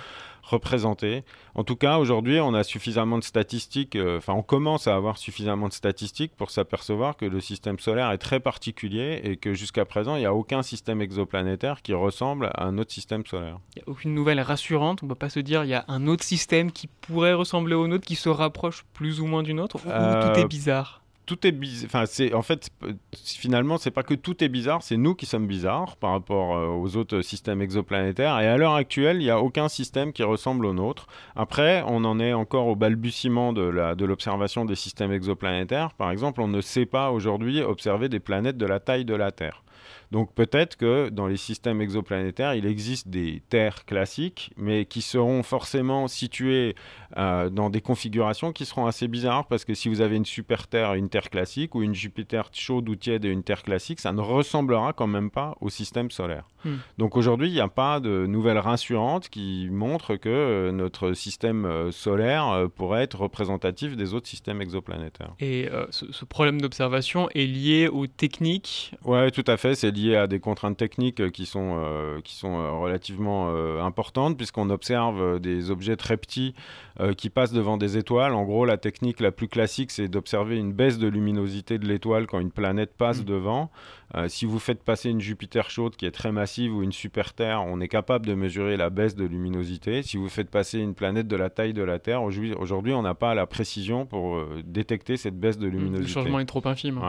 représentés. 0.46 1.24
En 1.56 1.64
tout 1.64 1.76
cas, 1.76 1.98
aujourd'hui, 1.98 2.40
on 2.40 2.54
a 2.54 2.64
suffisamment 2.64 3.18
de 3.18 3.24
statistiques, 3.24 3.96
euh, 3.96 4.18
enfin, 4.18 4.34
on 4.34 4.44
commence 4.44 4.88
à 4.88 4.96
avoir 4.96 5.18
suffisamment 5.18 5.68
de 5.68 5.74
statistiques 5.74 6.36
pour 6.36 6.52
s'apercevoir 6.52 7.18
que 7.18 7.26
le 7.26 7.40
système 7.40 7.80
solaire 7.80 8.12
est 8.12 8.18
très 8.18 8.40
particulier 8.40 9.22
et 9.24 9.38
que 9.38 9.54
jusqu'à 9.54 9.86
présent, 9.86 10.16
il 10.16 10.20
n'y 10.20 10.26
a 10.26 10.34
aucun 10.34 10.62
système 10.62 11.02
exoplanétaire 11.02 11.82
qui 11.82 11.94
ressemble 11.94 12.52
à 12.54 12.66
un 12.66 12.78
autre 12.78 12.92
système 12.92 13.26
solaire. 13.26 13.60
Il 13.76 13.80
n'y 13.80 13.84
a 13.84 13.90
aucune 13.90 14.14
nouvelle 14.14 14.40
rassurante. 14.40 15.02
On 15.02 15.08
ne 15.08 15.12
peut 15.12 15.16
pas 15.16 15.30
se 15.30 15.40
dire 15.40 15.64
il 15.64 15.70
y 15.70 15.74
a 15.74 15.86
un 15.88 16.08
autre 16.08 16.24
système 16.24 16.72
qui 16.72 16.88
pourrait 16.88 17.34
ressembler 17.34 17.76
au 17.76 17.88
nôtre, 17.88 18.06
qui 18.06 18.16
se 18.16 18.30
rapproche 18.30 18.86
plus 18.94 19.20
ou 19.22 19.26
moins 19.26 19.44
du 19.44 19.54
nôtre, 19.54 19.78
ou 19.78 19.80
tout 19.80 19.90
est 19.90 20.44
euh, 20.44 20.48
bizarre 20.48 21.05
tout 21.26 21.46
est 21.46 21.52
bizarre. 21.52 22.06
En 22.34 22.42
fait 22.42 22.70
finalement 23.16 23.78
c'est 23.78 23.92
pas 23.92 24.04
que 24.04 24.14
tout 24.14 24.44
est 24.44 24.50
bizarre, 24.50 24.84
c'est 24.84 24.98
nous 24.98 25.16
qui 25.16 25.26
sommes 25.26 25.48
bizarres 25.48 25.98
par 25.98 26.12
rapport 26.12 26.56
euh, 26.56 26.68
aux 26.68 26.96
autres 26.96 27.22
systèmes 27.22 27.62
exoplanétaires. 27.62 28.40
Et 28.40 28.48
à 28.48 28.58
l'heure 28.58 28.76
actuelle, 28.76 29.18
il 29.18 29.26
n'y 29.26 29.30
a 29.30 29.40
aucun 29.40 29.68
système 29.70 30.14
qui 30.14 30.24
ressemble 30.24 30.66
au 30.66 30.74
nôtre. 30.74 31.08
Après, 31.36 31.84
on 31.88 32.04
en 32.06 32.20
est 32.20 32.34
encore 32.34 32.68
au 32.68 32.76
balbutiement 32.76 33.54
de 33.54 34.06
l'observation 34.06 34.66
des 34.66 34.76
systèmes 34.76 35.12
exoplanétaires. 35.12 35.94
Par 35.94 36.12
exemple, 36.12 36.42
on 36.42 36.48
ne 36.48 36.62
sait 36.62 36.86
pas 36.86 37.12
aujourd'hui 37.12 37.62
observer 37.62 38.10
des 38.10 38.20
planètes 38.20 38.58
de 38.58 38.66
la 38.66 38.80
taille 38.80 39.06
de 39.06 39.16
la 39.16 39.32
Terre. 39.32 39.65
Donc 40.12 40.34
peut-être 40.34 40.78
que 40.78 41.10
dans 41.10 41.28
les 41.28 41.38
systèmes 41.38 41.82
exoplanétaires, 41.82 42.54
il 42.54 42.66
existe 42.66 43.08
des 43.08 43.42
terres 43.50 43.86
classiques, 43.86 44.52
mais 44.58 44.86
qui 44.86 45.02
seront 45.02 45.44
forcément 45.44 46.08
situées 46.08 46.76
euh, 47.18 47.50
dans 47.50 47.70
des 47.70 47.82
configurations 47.82 48.52
qui 48.52 48.66
seront 48.66 48.86
assez 48.86 49.08
bizarres, 49.08 49.48
parce 49.48 49.66
que 49.66 49.74
si 49.74 49.90
vous 49.90 50.02
avez 50.02 50.16
une 50.16 50.26
super 50.26 50.68
Terre 50.68 50.94
et 50.94 51.00
une 51.00 51.10
Terre 51.10 51.30
classique, 51.30 51.76
ou 51.76 51.84
une 51.84 51.96
Jupiter 51.96 52.50
chaude 52.54 52.90
ou 52.90 52.96
tiède 52.96 53.26
et 53.26 53.30
une 53.30 53.44
Terre 53.44 53.64
classique, 53.64 54.00
ça 54.00 54.12
ne 54.12 54.22
ressemblera 54.22 54.94
quand 54.94 55.08
même 55.08 55.32
pas 55.32 55.56
au 55.62 55.70
système 55.70 56.12
solaire. 56.12 56.48
Hmm. 56.64 56.76
Donc 56.98 57.16
aujourd'hui, 57.16 57.50
il 57.50 57.54
n'y 57.54 57.60
a 57.60 57.68
pas 57.68 58.00
de 58.00 58.26
nouvelles 58.26 58.58
rassurantes 58.58 59.30
qui 59.30 59.68
montrent 59.72 60.16
que 60.16 60.30
euh, 60.30 60.72
notre 60.72 61.14
système 61.14 61.66
euh, 61.66 61.92
solaire 61.92 62.68
pourrait 62.76 63.04
être 63.04 63.20
représentatif 63.20 63.96
des 63.96 64.14
autres 64.14 64.28
systèmes 64.28 64.62
exoplanétaires. 64.62 65.34
Et 65.40 65.70
ce, 65.92 66.12
ce, 66.12 66.26
problème 66.26 66.60
d'observation 66.60 67.30
est 67.34 67.46
lié 67.46 67.88
aux 67.88 68.08
techniques? 68.08 68.94
Oui, 69.04 69.32
tout 69.32 69.44
à 69.48 69.58
fait. 69.58 69.76
C'est 69.76 69.92
lié 69.96 70.16
à 70.16 70.28
des 70.28 70.40
contraintes 70.40 70.78
techniques 70.78 71.32
qui 71.32 71.46
sont, 71.46 71.82
qui 72.24 72.36
sont 72.36 72.82
relativement 72.82 73.50
importantes, 73.82 74.38
puisqu'on 74.38 74.70
observe 74.70 75.40
des 75.40 75.72
objets 75.72 75.96
très 75.96 76.18
petits 76.18 76.54
euh, 77.00 77.14
qui 77.14 77.30
passe 77.30 77.52
devant 77.52 77.78
des 77.78 77.98
étoiles. 77.98 78.34
En 78.34 78.44
gros, 78.44 78.66
la 78.66 78.78
technique 78.78 79.20
la 79.20 79.32
plus 79.32 79.48
classique, 79.48 79.92
c'est 79.92 80.08
d'observer 80.08 80.58
une 80.58 80.72
baisse 80.72 80.98
de 80.98 81.08
luminosité 81.08 81.78
de 81.78 81.86
l'étoile 81.86 82.26
quand 82.26 82.40
une 82.40 82.52
planète 82.52 82.96
passe 82.96 83.22
mm. 83.22 83.26
devant. 83.26 83.70
Euh, 84.14 84.28
si 84.28 84.46
vous 84.46 84.60
faites 84.60 84.84
passer 84.84 85.10
une 85.10 85.20
Jupiter 85.20 85.70
chaude 85.70 85.96
qui 85.96 86.06
est 86.06 86.12
très 86.12 86.32
massive 86.32 86.76
ou 86.76 86.84
une 86.84 86.92
super 86.92 87.34
Terre, 87.34 87.64
on 87.66 87.82
est 87.82 87.88
capable 87.88 88.26
de 88.26 88.36
mesurer 88.36 88.78
la 88.78 88.90
baisse 88.90 89.16
de 89.16 89.26
luminosité. 89.26 90.04
Si 90.04 90.18
vous 90.18 90.30
faites 90.30 90.50
passer 90.50 90.80
une 90.80 90.94
planète 90.94 91.28
de 91.28 91.36
la 91.36 91.50
taille 91.50 91.74
de 91.74 91.82
la 91.82 92.00
Terre, 92.00 92.22
aujourd'hui, 92.24 92.94
on 92.94 93.02
n'a 93.02 93.16
pas 93.16 93.34
la 93.34 93.48
précision 93.48 94.06
pour 94.06 94.36
euh, 94.36 94.62
détecter 94.66 95.18
cette 95.18 95.40
baisse 95.40 95.58
de 95.58 95.68
luminosité. 95.68 96.02
Le 96.02 96.08
changement 96.08 96.40
est 96.40 96.46
trop 96.46 96.66
infime. 96.66 97.02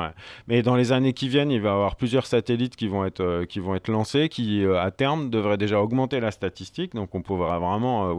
Mais 0.48 0.62
dans 0.62 0.76
les 0.76 0.92
années 0.92 1.12
qui 1.12 1.28
viennent, 1.28 1.50
il 1.50 1.60
va 1.60 1.70
y 1.70 1.72
avoir 1.72 1.96
plusieurs 1.96 2.26
satellites 2.26 2.76
qui 2.76 2.88
vont 2.88 3.04
être, 3.04 3.44
qui 3.44 3.60
vont 3.60 3.74
être 3.74 3.88
lancés, 3.88 4.28
qui 4.28 4.64
à 4.64 4.90
terme 4.90 5.30
devraient 5.30 5.58
déjà 5.58 5.80
augmenter 5.80 6.20
la 6.20 6.30
statistique. 6.30 6.94
Donc 6.94 7.14
on 7.14 7.22
pourra 7.22 7.58
vraiment 7.58 8.16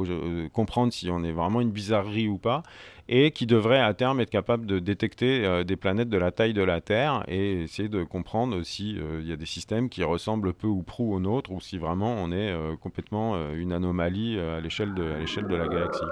comprendre 0.53 0.93
si 0.93 1.09
on 1.09 1.23
est 1.23 1.31
vraiment 1.31 1.61
une 1.61 1.71
bizarrerie 1.71 2.27
ou 2.27 2.37
pas, 2.37 2.63
et 3.09 3.31
qui 3.31 3.45
devrait 3.45 3.79
à 3.79 3.93
terme 3.93 4.19
être 4.19 4.29
capable 4.29 4.65
de 4.65 4.79
détecter 4.79 5.45
euh, 5.45 5.63
des 5.63 5.75
planètes 5.75 6.09
de 6.09 6.17
la 6.17 6.31
taille 6.31 6.53
de 6.53 6.63
la 6.63 6.81
Terre 6.81 7.23
et 7.27 7.63
essayer 7.63 7.89
de 7.89 8.03
comprendre 8.03 8.61
si 8.63 8.97
euh, 8.99 9.21
y 9.23 9.31
a 9.31 9.37
des 9.37 9.45
systèmes 9.45 9.89
qui 9.89 10.03
ressemblent 10.03 10.53
peu 10.53 10.67
ou 10.67 10.83
prou 10.83 11.13
aux 11.13 11.19
nôtres 11.19 11.51
ou 11.51 11.61
si 11.61 11.77
vraiment 11.77 12.13
on 12.13 12.31
est 12.31 12.51
euh, 12.51 12.75
complètement 12.75 13.37
une 13.53 13.71
anomalie 13.71 14.39
à 14.39 14.59
l'échelle 14.59 14.93
de, 14.93 15.03
de 15.03 15.55
la 15.55 15.67
galaxie. 15.67 16.03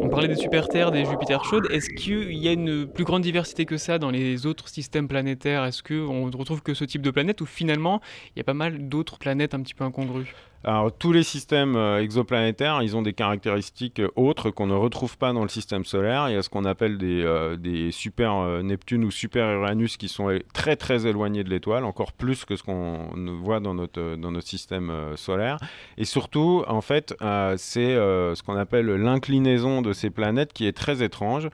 On 0.00 0.08
parlait 0.08 0.28
des 0.28 0.36
super-terres, 0.36 0.90
des 0.90 1.04
Jupiter 1.04 1.44
chaudes. 1.44 1.66
Est-ce 1.70 1.88
qu'il 1.90 2.32
y 2.32 2.48
a 2.48 2.52
une 2.52 2.86
plus 2.86 3.04
grande 3.04 3.22
diversité 3.22 3.64
que 3.64 3.76
ça 3.76 3.98
dans 3.98 4.10
les 4.10 4.46
autres 4.46 4.68
systèmes 4.68 5.08
planétaires? 5.08 5.64
Est-ce 5.64 5.82
qu'on 5.82 6.26
ne 6.26 6.36
retrouve 6.36 6.62
que 6.62 6.74
ce 6.74 6.84
type 6.84 7.02
de 7.02 7.10
planète 7.10 7.40
ou 7.40 7.46
finalement 7.46 8.00
il 8.34 8.38
y 8.38 8.40
a 8.40 8.44
pas 8.44 8.54
mal 8.54 8.88
d'autres 8.88 9.18
planètes 9.18 9.54
un 9.54 9.62
petit 9.62 9.74
peu 9.74 9.84
incongrues? 9.84 10.34
Alors, 10.62 10.92
tous 10.92 11.12
les 11.12 11.22
systèmes 11.22 11.74
euh, 11.74 12.02
exoplanétaires, 12.02 12.82
ils 12.82 12.94
ont 12.94 13.00
des 13.00 13.14
caractéristiques 13.14 13.98
euh, 13.98 14.10
autres 14.14 14.50
qu'on 14.50 14.66
ne 14.66 14.74
retrouve 14.74 15.16
pas 15.16 15.32
dans 15.32 15.42
le 15.42 15.48
système 15.48 15.86
solaire. 15.86 16.28
Il 16.28 16.34
y 16.34 16.36
a 16.36 16.42
ce 16.42 16.50
qu'on 16.50 16.66
appelle 16.66 16.98
des, 16.98 17.22
euh, 17.22 17.56
des 17.56 17.90
super 17.92 18.62
Neptune 18.62 19.04
ou 19.04 19.10
super 19.10 19.50
Uranus 19.50 19.96
qui 19.96 20.08
sont 20.08 20.38
très 20.52 20.76
très 20.76 21.06
éloignés 21.06 21.44
de 21.44 21.48
l'étoile, 21.48 21.84
encore 21.84 22.12
plus 22.12 22.44
que 22.44 22.56
ce 22.56 22.62
qu'on 22.62 23.08
voit 23.42 23.60
dans 23.60 23.72
notre, 23.72 24.16
dans 24.16 24.32
notre 24.32 24.46
système 24.46 24.92
solaire. 25.16 25.56
Et 25.96 26.04
surtout, 26.04 26.62
en 26.68 26.82
fait, 26.82 27.14
c'est 27.56 27.94
ce 27.94 28.42
qu'on 28.42 28.56
appelle 28.56 28.86
l'inclinaison 28.86 29.82
de 29.82 29.92
ces 29.92 30.10
planètes 30.10 30.52
qui 30.52 30.66
est 30.66 30.76
très 30.76 31.02
étrange, 31.02 31.48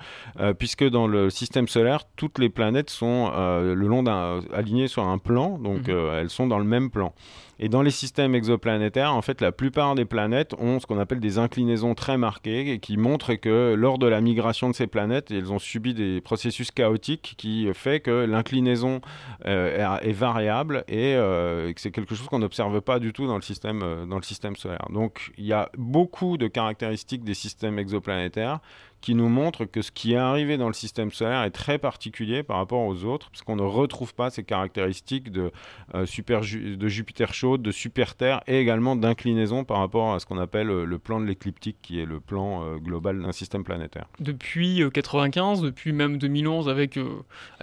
puisque 0.59 0.85
dans 0.89 1.07
le 1.07 1.31
système 1.31 1.69
solaire, 1.69 2.05
toutes 2.17 2.39
les 2.39 2.49
planètes 2.49 2.91
sont 2.91 3.31
le 3.37 3.75
long 3.75 4.03
d'un 4.03 4.41
alignées 4.53 4.89
sur 4.89 5.07
un 5.07 5.19
plan, 5.19 5.59
donc 5.59 5.89
mmh. 5.89 6.11
elles 6.15 6.31
sont 6.31 6.47
dans 6.47 6.59
le 6.59 6.65
même 6.65 6.91
plan. 6.91 7.15
Et 7.59 7.69
dans 7.69 7.83
les 7.83 7.91
systèmes 7.91 8.35
exoplanétaires, 8.35 9.15
en 9.15 9.23
fait, 9.23 9.41
la 9.41 9.51
plupart 9.51 9.95
des 9.95 10.05
planètes 10.05 10.55
ont 10.59 10.79
ce 10.79 10.87
qu'on 10.87 10.99
appelle 10.99 11.21
des 11.21 11.39
inclinaisons 11.39 11.95
très 11.95 12.19
marquées 12.19 12.73
et 12.73 12.79
qui 12.79 12.97
montrent 12.99 13.35
que 13.35 13.75
lors 13.75 13.99
de 13.99 14.07
la 14.07 14.21
migration 14.21 14.69
de 14.69 14.75
ces 14.75 14.87
planètes, 14.87 15.31
elles 15.31 15.51
ont 15.53 15.59
subi 15.59 15.95
des 15.95 16.21
processus 16.21 16.71
chaotiques 16.71 17.35
qui 17.39 17.69
fait 17.73 18.01
que 18.01 18.11
l'inclinaison 18.11 19.01
euh, 19.47 19.99
est, 20.01 20.13
variable 20.13 20.85
euh, 20.91 21.69
et 21.69 21.75
que 21.75 21.81
c'est 21.81 21.91
quelque 21.91 22.15
chose 22.15 22.27
qu'on 22.27 22.41
n'observe 22.41 22.81
pas 22.83 22.99
du 22.99 23.13
tout 23.13 23.25
euh, 23.25 24.07
dans 24.07 24.17
le 24.17 24.23
système 24.23 24.57
solaire. 24.57 24.87
Donc, 24.93 25.33
il 25.39 25.47
y 25.47 25.53
a 25.55 25.71
beaucoup 25.79 26.37
de 26.37 26.49
caractéristiques 26.49 27.25
des 27.25 27.35
systèmes 27.35 27.79
exoplanétaires 27.79 28.61
qui 29.01 29.15
nous 29.15 29.29
montre 29.29 29.65
que 29.65 29.83
ce 29.83 29.91
qui 29.91 30.15
est 30.15 30.19
arrivé 30.19 30.57
dans 30.57 30.69
le 30.69 30.75
système 30.75 31.11
solaire 31.11 31.43
est 31.43 31.51
très 31.51 31.79
particulier 31.79 32.43
par 32.43 32.57
rapport 32.57 32.81
aux 32.81 33.05
autres, 33.05 33.31
parce 33.31 33.43
qu'on 33.43 33.57
ne 33.57 33.63
retrouve 33.63 34.15
pas 34.15 34.31
ces 34.31 34.43
caractéristiques 34.43 35.31
de, 35.31 35.53
euh, 35.95 36.07
super 36.07 36.41
de 36.41 36.89
Jupiter 36.89 37.35
chaude, 37.35 37.63
de 37.63 37.71
super 37.71 38.15
Terre, 38.15 38.43
et 38.47 38.59
également 38.59 38.97
d'inclinaison 38.97 39.65
par 39.65 39.79
rapport 39.79 40.15
à 40.15 40.21
ce 40.21 40.27
qu'on 40.27 40.39
appelle 40.39 40.71
euh, 40.71 40.85
le 40.85 40.99
plan 40.99 41.21
de 41.21 41.27
l'écliptique, 41.27 41.77
qui 41.83 42.01
est 42.01 42.07
le 42.07 42.21
plan 42.21 42.65
euh, 42.65 42.77
global 42.79 43.23
d'un 43.23 43.33
système 43.33 43.65
planétaire. 43.65 44.07
Depuis 44.21 44.77
1995, 44.77 45.63
depuis 45.63 45.93
même 45.93 46.19
2011, 46.19 46.69
avec, 46.69 46.99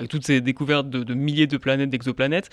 toutes 0.09 0.25
ces 0.25 0.41
découvertes 0.41 0.89
de, 0.89 1.13
milliers 1.13 1.47
de 1.47 1.57
planètes, 1.57 1.89
d'exoplanètes, 1.89 2.49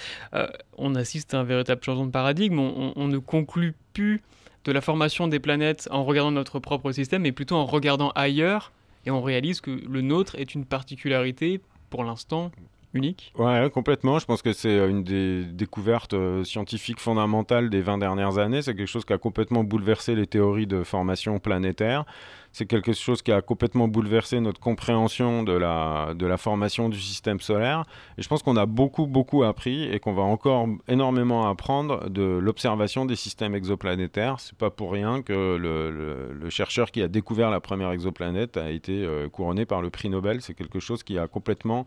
on 0.77 0.95
assiste 0.95 1.35
à 1.35 1.41
un 1.41 1.45
véritable 1.45 1.83
changement 1.83 2.07
de 2.07 2.11
paradigme. 2.11 2.59
On 2.59 3.09
ne 3.09 3.19
conclut 3.19 3.75
plus 3.93 4.21
de 4.65 4.73
la 4.73 4.81
formation 4.81 5.29
des 5.29 5.39
planètes 5.39 5.89
en 5.91 6.05
regardant 6.05 6.31
notre 6.31 6.59
propre 6.59 6.93
système, 6.93 7.23
mais 7.23 7.33
plutôt 7.33 7.57
en 7.57 7.67
regardant 7.67 8.11
ailleurs, 8.11 8.73
et 9.07 9.11
on 9.11 9.23
réalise 9.23 9.61
que 9.61 9.71
le 9.71 10.01
nôtre 10.03 10.35
est 10.37 10.55
une 10.55 10.65
particularité, 10.65 11.61
pour 11.89 12.05
l'instant, 12.05 12.51
unique. 12.93 13.33
Ouais, 13.39 13.71
complètement. 13.73 14.19
Je 14.19 14.27
pense 14.27 14.43
que 14.43 14.53
c'est 14.53 14.89
une 14.89 15.05
des 15.05 15.45
découvertes 15.45 16.15
euh, 16.15 16.45
scientifiques 16.45 17.01
fondamentales 17.01 17.71
des 17.71 17.81
20 17.81 17.99
dernières 17.99 18.39
années. 18.39 18.63
C'est 18.63 18.75
quelque 18.75 18.87
chose 18.87 19.05
qui 19.05 19.13
a 19.13 19.19
complètement 19.19 19.65
bouleversé 19.65 20.15
les 20.15 20.27
théories 20.27 20.67
de 20.67 20.83
formation 20.83 21.39
planétaire 21.39 22.05
c'est 22.53 22.67
quelque 22.67 22.93
chose 22.93 23.23
qui 23.23 23.33
a 23.33 23.43
complètement 23.43 23.89
bouleversé 23.89 24.41
notre 24.41 24.61
compréhension 24.61 25.43
de 25.43 25.53
la, 25.53 26.37
formation 26.37 26.89
du 26.89 26.99
système 26.99 27.41
solaire. 27.41 27.85
Et 28.17 28.23
je 28.23 28.29
pense 28.29 28.43
qu'on 28.43 28.57
a 28.57 28.67
beaucoup, 28.67 29.07
beaucoup 29.07 29.43
appris 29.43 29.85
et 29.85 30.01
qu'on 30.01 30.13
va 30.13 30.23
encore 30.23 30.67
énormément 30.89 31.49
apprendre 31.49 32.09
de 32.09 32.23
l'observation 32.23 33.05
des 33.05 33.17
systèmes 33.17 33.55
exoplanétaires. 33.55 34.41
C'est 34.41 34.57
pas 34.57 34.71
pour 34.71 34.93
rien 34.93 35.23
que 35.23 35.57
le, 35.57 35.91
le, 36.33 36.51
chercheur 36.51 36.91
qui 36.91 37.03
a 37.03 37.09
découvert 37.09 37.51
la 37.51 37.61
première 37.61 37.93
exoplanète 37.93 38.57
a 38.57 38.71
été 38.71 39.05
euh, 39.05 39.29
couronné 39.29 39.67
par 39.67 39.83
le 39.83 39.91
prix 39.91 40.09
Nobel. 40.09 40.41
C'est 40.41 40.55
quelque 40.55 40.81
chose 40.81 41.03
qui 41.03 41.19
a 41.19 41.29
complètement 41.29 41.87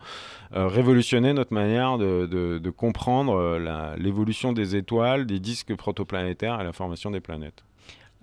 euh, 0.55 0.67
révolutionné 0.67 1.33
notre 1.33 1.53
manière 1.53 1.97
de, 1.97 2.25
de, 2.25 2.69
comprendre 2.69 3.35
euh, 3.35 3.95
l'évolution 3.97 4.53
des 4.53 4.75
étoiles, 4.75 5.25
des 5.25 5.39
disques 5.39 5.75
protoplanétaires 5.75 6.61
et 6.61 6.63
la 6.63 6.73
formation 6.73 7.11
des 7.11 7.21
planètes. 7.21 7.63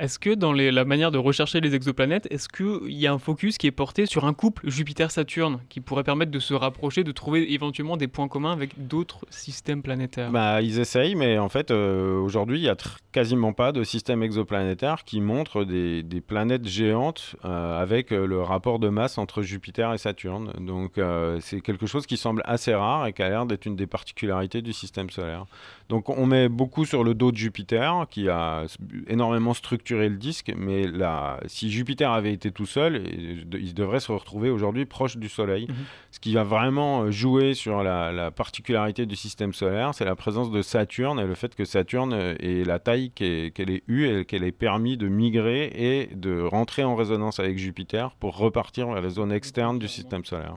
Est-ce 0.00 0.18
que 0.18 0.30
dans 0.30 0.54
la 0.54 0.84
manière 0.86 1.10
de 1.10 1.18
rechercher 1.18 1.60
les 1.60 1.74
exoplanètes, 1.74 2.26
est-ce 2.30 2.48
qu'il 2.48 2.90
y 2.90 3.06
a 3.06 3.12
un 3.12 3.18
focus 3.18 3.58
qui 3.58 3.66
est 3.66 3.70
porté 3.70 4.06
sur 4.06 4.24
un 4.24 4.32
couple 4.32 4.70
Jupiter-Saturne 4.70 5.60
qui 5.68 5.80
pourrait 5.80 6.04
permettre 6.04 6.30
de 6.30 6.38
se 6.38 6.54
rapprocher, 6.54 7.04
de 7.04 7.12
trouver 7.12 7.52
éventuellement 7.52 7.98
des 7.98 8.08
points 8.08 8.26
communs 8.26 8.52
avec 8.52 8.88
d'autres 8.88 9.26
systèmes 9.28 9.82
planétaires? 9.82 10.30
Bah, 10.30 10.62
Ils 10.62 10.78
essayent, 10.78 11.16
mais 11.16 11.38
en 11.38 11.50
fait, 11.50 11.70
euh, 11.70 12.18
aujourd'hui, 12.18 12.60
il 12.60 12.62
n'y 12.62 12.70
a 12.70 12.76
quasiment 13.12 13.52
pas 13.52 13.72
de 13.72 13.84
système 13.84 14.22
exoplanétaire 14.22 15.04
qui 15.04 15.20
montre 15.20 15.64
des, 15.64 16.02
planètes 16.26 16.66
géantes 16.66 17.36
euh, 17.44 17.82
avec 17.82 18.10
euh, 18.10 18.26
le 18.26 18.40
rapport 18.40 18.78
de 18.78 18.88
masse 18.88 19.18
entre 19.18 19.42
Jupiter 19.42 19.92
et 19.92 19.98
Saturne. 19.98 20.52
Donc, 20.60 20.92
c'est 21.40 21.60
quelque 21.60 21.84
chose 21.84 22.06
qui 22.06 22.16
semble 22.16 22.42
assez 22.46 22.74
rare 22.74 23.06
et 23.06 23.12
qui 23.12 23.22
a 23.22 23.28
l'air 23.28 23.44
d'être 23.44 23.66
une 23.66 23.76
des 23.76 23.86
particularités 23.86 24.62
du 24.62 24.72
système 24.72 25.10
solaire. 25.10 25.44
Donc, 25.90 26.08
on 26.08 26.24
met 26.24 26.48
beaucoup 26.48 26.86
sur 26.86 27.04
le 27.04 27.14
dos 27.14 27.32
de 27.32 27.36
Jupiter, 27.36 28.06
qui 28.08 28.30
a 28.30 28.64
énormément 29.08 29.52
structuré 29.52 29.89
le 29.96 30.16
disque, 30.16 30.52
mais 30.56 30.86
là, 30.86 31.40
si 31.46 31.70
Jupiter 31.70 32.10
avait 32.10 32.32
été 32.32 32.50
tout 32.50 32.66
seul, 32.66 33.02
il 33.52 33.74
devrait 33.74 34.00
se 34.00 34.12
retrouver 34.12 34.50
aujourd'hui 34.50 34.86
proche 34.86 35.16
du 35.16 35.28
Soleil. 35.28 35.66
Mhm. 35.68 35.74
Ce 36.10 36.20
qui 36.20 36.34
va 36.34 36.44
vraiment 36.44 37.02
euh, 37.02 37.10
jouer 37.10 37.54
sur 37.54 37.82
la, 37.82 38.30
particularité 38.30 39.06
du 39.06 39.16
système 39.16 39.52
solaire, 39.52 39.94
c'est 39.94 40.04
la 40.04 40.14
présence 40.14 40.50
de 40.50 40.62
Saturne 40.62 41.18
et 41.18 41.26
le 41.26 41.34
fait 41.34 41.54
que 41.54 41.64
Saturne 41.64 42.12
ait 42.12 42.64
la 42.64 42.78
taille 42.78 43.10
qu'elle 43.10 43.70
ait 43.70 43.82
eue 43.88 44.06
et 44.06 44.24
qu'elle 44.24 44.44
ait 44.44 44.52
permis 44.52 44.96
de 44.96 45.08
migrer 45.08 45.72
et 45.74 46.14
de 46.14 46.40
rentrer 46.40 46.84
en 46.84 46.94
résonance 46.94 47.40
avec 47.40 47.58
Jupiter 47.58 48.12
pour 48.16 48.36
repartir 48.36 48.88
vers 48.88 49.02
les 49.02 49.10
zones 49.10 49.32
externes 49.32 49.78
du 49.78 49.88
système 49.88 50.24
solaire. 50.24 50.56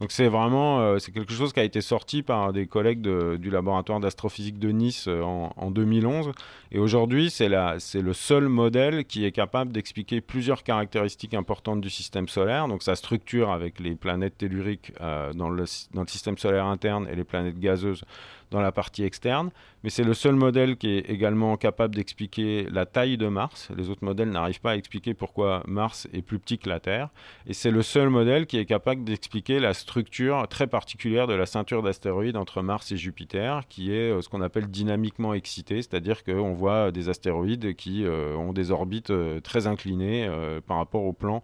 Donc 0.00 0.12
c'est 0.12 0.28
vraiment 0.28 0.98
c'est 0.98 1.12
quelque 1.12 1.32
chose 1.32 1.52
qui 1.52 1.60
a 1.60 1.64
été 1.64 1.80
sorti 1.80 2.22
par 2.22 2.52
des 2.52 2.66
collègues 2.66 3.00
du 3.00 3.50
laboratoire 3.50 4.00
d'astrophysique 4.00 4.58
de 4.58 4.70
Nice 4.70 5.08
en, 5.08 5.52
en 5.56 5.70
2011. 5.70 6.32
Et 6.70 6.78
aujourd'hui, 6.78 7.30
c'est 7.30 7.48
le 7.48 8.12
seul 8.12 8.48
modèle 8.48 9.04
qui 9.06 9.24
est 9.24 9.32
capable 9.32 9.72
d'expliquer 9.72 10.20
plusieurs 10.20 10.62
caractéristiques 10.62 11.34
importantes 11.34 11.80
du 11.80 11.90
système 11.90 12.28
solaire. 12.28 12.68
Donc 12.68 12.82
sa 12.82 12.94
structure 12.94 13.50
avec 13.50 13.80
les 13.80 13.94
planètes 13.94 14.38
telluriques 14.38 14.92
dans, 15.00 15.48
le, 15.48 15.64
dans 15.94 16.02
le 16.02 16.08
système 16.08 16.36
solaire 16.36 16.66
interne 16.66 17.08
et 17.10 17.16
les 17.16 17.24
planètes 17.24 17.58
gazeuses 17.58 18.04
dans 18.50 18.60
la 18.60 18.72
partie 18.72 19.02
externe, 19.02 19.50
mais 19.82 19.90
c'est 19.90 20.04
le 20.04 20.14
seul 20.14 20.34
modèle 20.34 20.76
qui 20.76 20.90
est 20.90 21.10
également 21.10 21.56
capable 21.56 21.96
d'expliquer 21.96 22.68
la 22.70 22.86
taille 22.86 23.16
de 23.16 23.26
Mars. 23.26 23.70
Les 23.76 23.90
autres 23.90 24.04
modèles 24.04 24.30
n'arrivent 24.30 24.60
pas 24.60 24.72
à 24.72 24.76
expliquer 24.76 25.14
pourquoi 25.14 25.62
Mars 25.66 26.06
est 26.12 26.22
plus 26.22 26.38
petit 26.38 26.58
que 26.58 26.68
la 26.68 26.78
Terre, 26.78 27.08
et 27.46 27.54
c'est 27.54 27.72
le 27.72 27.82
seul 27.82 28.08
modèle 28.08 28.46
qui 28.46 28.58
est 28.58 28.64
capable 28.64 29.02
d'expliquer 29.04 29.58
la 29.58 29.74
structure 29.74 29.85
très 29.86 30.66
particulière 30.66 31.26
de 31.26 31.34
la 31.34 31.46
ceinture 31.46 31.82
d'astéroïdes 31.82 32.36
entre 32.36 32.62
Mars 32.62 32.92
et 32.92 32.96
Jupiter, 32.96 33.62
qui 33.68 33.92
est 33.92 34.10
euh, 34.10 34.20
ce 34.20 34.28
qu'on 34.28 34.40
appelle 34.40 34.66
dynamiquement 34.66 35.34
excité, 35.34 35.76
c'est-à-dire 35.76 36.24
qu'on 36.24 36.52
voit 36.52 36.90
des 36.90 37.08
astéroïdes 37.08 37.74
qui 37.76 38.04
euh, 38.04 38.34
ont 38.36 38.52
des 38.52 38.70
orbites 38.70 39.10
euh, 39.10 39.40
très 39.40 39.66
inclinées 39.66 40.28
par 40.66 40.78
rapport 40.78 41.04
au 41.04 41.12
plan 41.12 41.42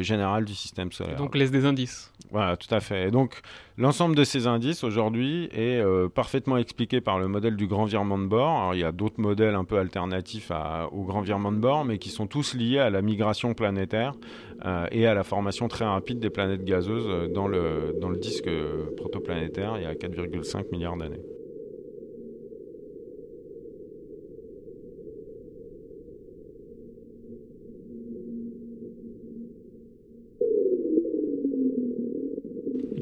général 0.00 0.44
du 0.44 0.54
système 0.54 0.92
solaire. 0.92 1.16
donc 1.16 1.34
laisse 1.34 1.50
des 1.50 1.64
indices. 1.64 2.12
Voilà, 2.30 2.56
tout 2.56 2.72
à 2.74 2.80
fait. 2.80 3.08
Et 3.08 3.10
donc 3.10 3.42
l'ensemble 3.76 4.14
de 4.14 4.24
ces 4.24 4.46
indices 4.46 4.84
aujourd'hui 4.84 5.48
est 5.52 5.82
parfaitement 6.14 6.22
parfaitement 6.22 6.56
expliqué 6.56 7.00
par 7.00 7.18
le 7.18 7.28
modèle 7.28 7.56
du 7.56 7.66
grand 7.66 7.84
virement 7.84 8.16
de 8.16 8.26
bord. 8.26 8.74
Il 8.74 8.80
y 8.80 8.84
a 8.84 8.92
d'autres 8.92 9.20
modèles 9.20 9.54
un 9.54 9.64
peu 9.64 9.76
alternatifs 9.76 10.50
au 10.92 11.02
grand 11.02 11.20
virement 11.20 11.52
de 11.52 11.58
bord, 11.58 11.84
mais 11.84 11.98
qui 11.98 12.10
sont 12.10 12.26
tous 12.26 12.54
liés 12.54 12.78
à 12.78 12.90
la 12.90 13.02
migration 13.02 13.52
planétaire 13.54 14.14
euh, 14.64 14.86
et 14.92 15.06
à 15.06 15.14
la 15.14 15.24
formation 15.24 15.68
très 15.68 15.84
rapide 15.84 16.20
des 16.20 16.30
planètes 16.30 16.64
gazeuses 16.64 17.30
dans 17.32 17.48
le, 17.48 17.96
dans 18.00 18.08
le 18.08 18.16
disque 18.16 18.48
protoplanétaire 18.96 19.74
il 19.76 19.82
y 19.82 19.86
a 19.86 19.94
4,5 19.94 20.70
milliards 20.70 20.96
d'années. 20.96 21.20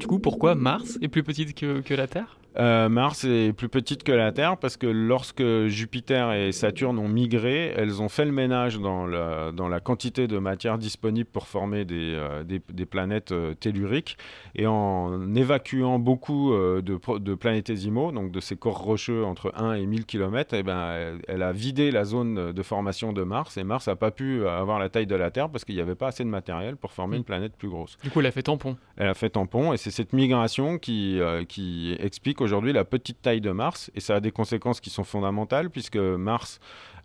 coup, 0.11 0.19
pourquoi 0.19 0.55
Mars 0.55 0.97
est 1.01 1.07
plus 1.07 1.23
petite 1.23 1.55
que 1.55 1.93
la 1.93 2.05
Terre? 2.05 2.40
Euh, 2.57 2.89
Mars 2.89 3.23
est 3.23 3.53
plus 3.53 3.69
petite 3.69 4.03
que 4.03 4.11
la 4.11 4.31
Terre 4.31 4.57
parce 4.57 4.75
que 4.75 4.87
lorsque 4.87 5.43
Jupiter 5.67 6.33
et 6.33 6.51
Saturne 6.51 6.99
ont 6.99 7.07
migré, 7.07 7.73
elles 7.77 8.01
ont 8.01 8.09
fait 8.09 8.25
le 8.25 8.33
ménage 8.33 8.77
dans 8.77 9.05
la, 9.05 9.51
dans 9.53 9.69
la 9.69 9.79
quantité 9.79 10.27
de 10.27 10.37
matière 10.37 10.77
disponible 10.77 11.29
pour 11.31 11.47
former 11.47 11.85
des, 11.85 12.13
euh, 12.15 12.43
des, 12.43 12.85
planètes 12.85 13.31
euh, 13.31 13.53
telluriques. 13.53 14.17
Et 14.55 14.67
en 14.67 15.33
évacuant 15.33 15.97
beaucoup 15.97 16.51
de, 16.53 16.81
de, 16.81 17.35
planétésimaux, 17.35 18.11
donc 18.11 18.31
de 18.31 18.39
ces 18.39 18.57
corps 18.57 18.79
rocheux 18.79 19.23
entre 19.23 19.53
1 19.55 19.73
et 19.73 19.85
1000 19.85 20.05
km, 20.05 20.53
eh 20.53 20.63
ben, 20.63 21.19
elle, 21.27 21.43
a 21.43 21.51
vidé 21.53 21.91
la 21.91 22.03
zone 22.03 22.51
de 22.51 22.63
formation 22.63 23.13
de 23.13 23.23
Mars. 23.23 23.55
Et 23.57 23.63
Mars 23.63 23.87
n'a 23.87 23.95
pas 23.95 24.11
pu 24.11 24.45
avoir 24.45 24.79
la 24.79 24.89
taille 24.89 25.07
de 25.07 25.15
la 25.15 25.31
Terre 25.31 25.49
parce 25.49 25.63
qu'il 25.63 25.75
n'y 25.75 25.81
avait 25.81 25.95
pas 25.95 26.07
assez 26.07 26.23
de 26.23 26.29
matériel 26.29 26.75
pour 26.75 26.91
former 26.91 27.17
une 27.17 27.23
planète 27.23 27.55
plus 27.55 27.69
grosse. 27.69 27.97
Du 28.03 28.09
coup, 28.09 28.19
elle 28.19 28.25
a 28.25 28.31
fait 28.31 28.43
tampon. 28.43 28.75
Elle 28.97 29.07
a 29.07 29.13
fait 29.13 29.29
tampon 29.29 29.71
et 29.71 29.77
c'est 29.77 29.91
cette 29.91 30.11
migration 30.11 30.77
qui, 30.77 31.19
qui 31.47 31.95
explique 31.99 32.40
aujourd'hui 32.41 32.73
la 32.73 32.85
petite 32.85 33.21
taille 33.21 33.41
de 33.41 33.51
Mars, 33.51 33.91
et 33.95 33.99
ça 33.99 34.15
a 34.15 34.19
des 34.19 34.31
conséquences 34.31 34.81
qui 34.81 34.89
sont 34.89 35.03
fondamentales, 35.03 35.69
puisque 35.69 35.97
Mars 35.97 36.59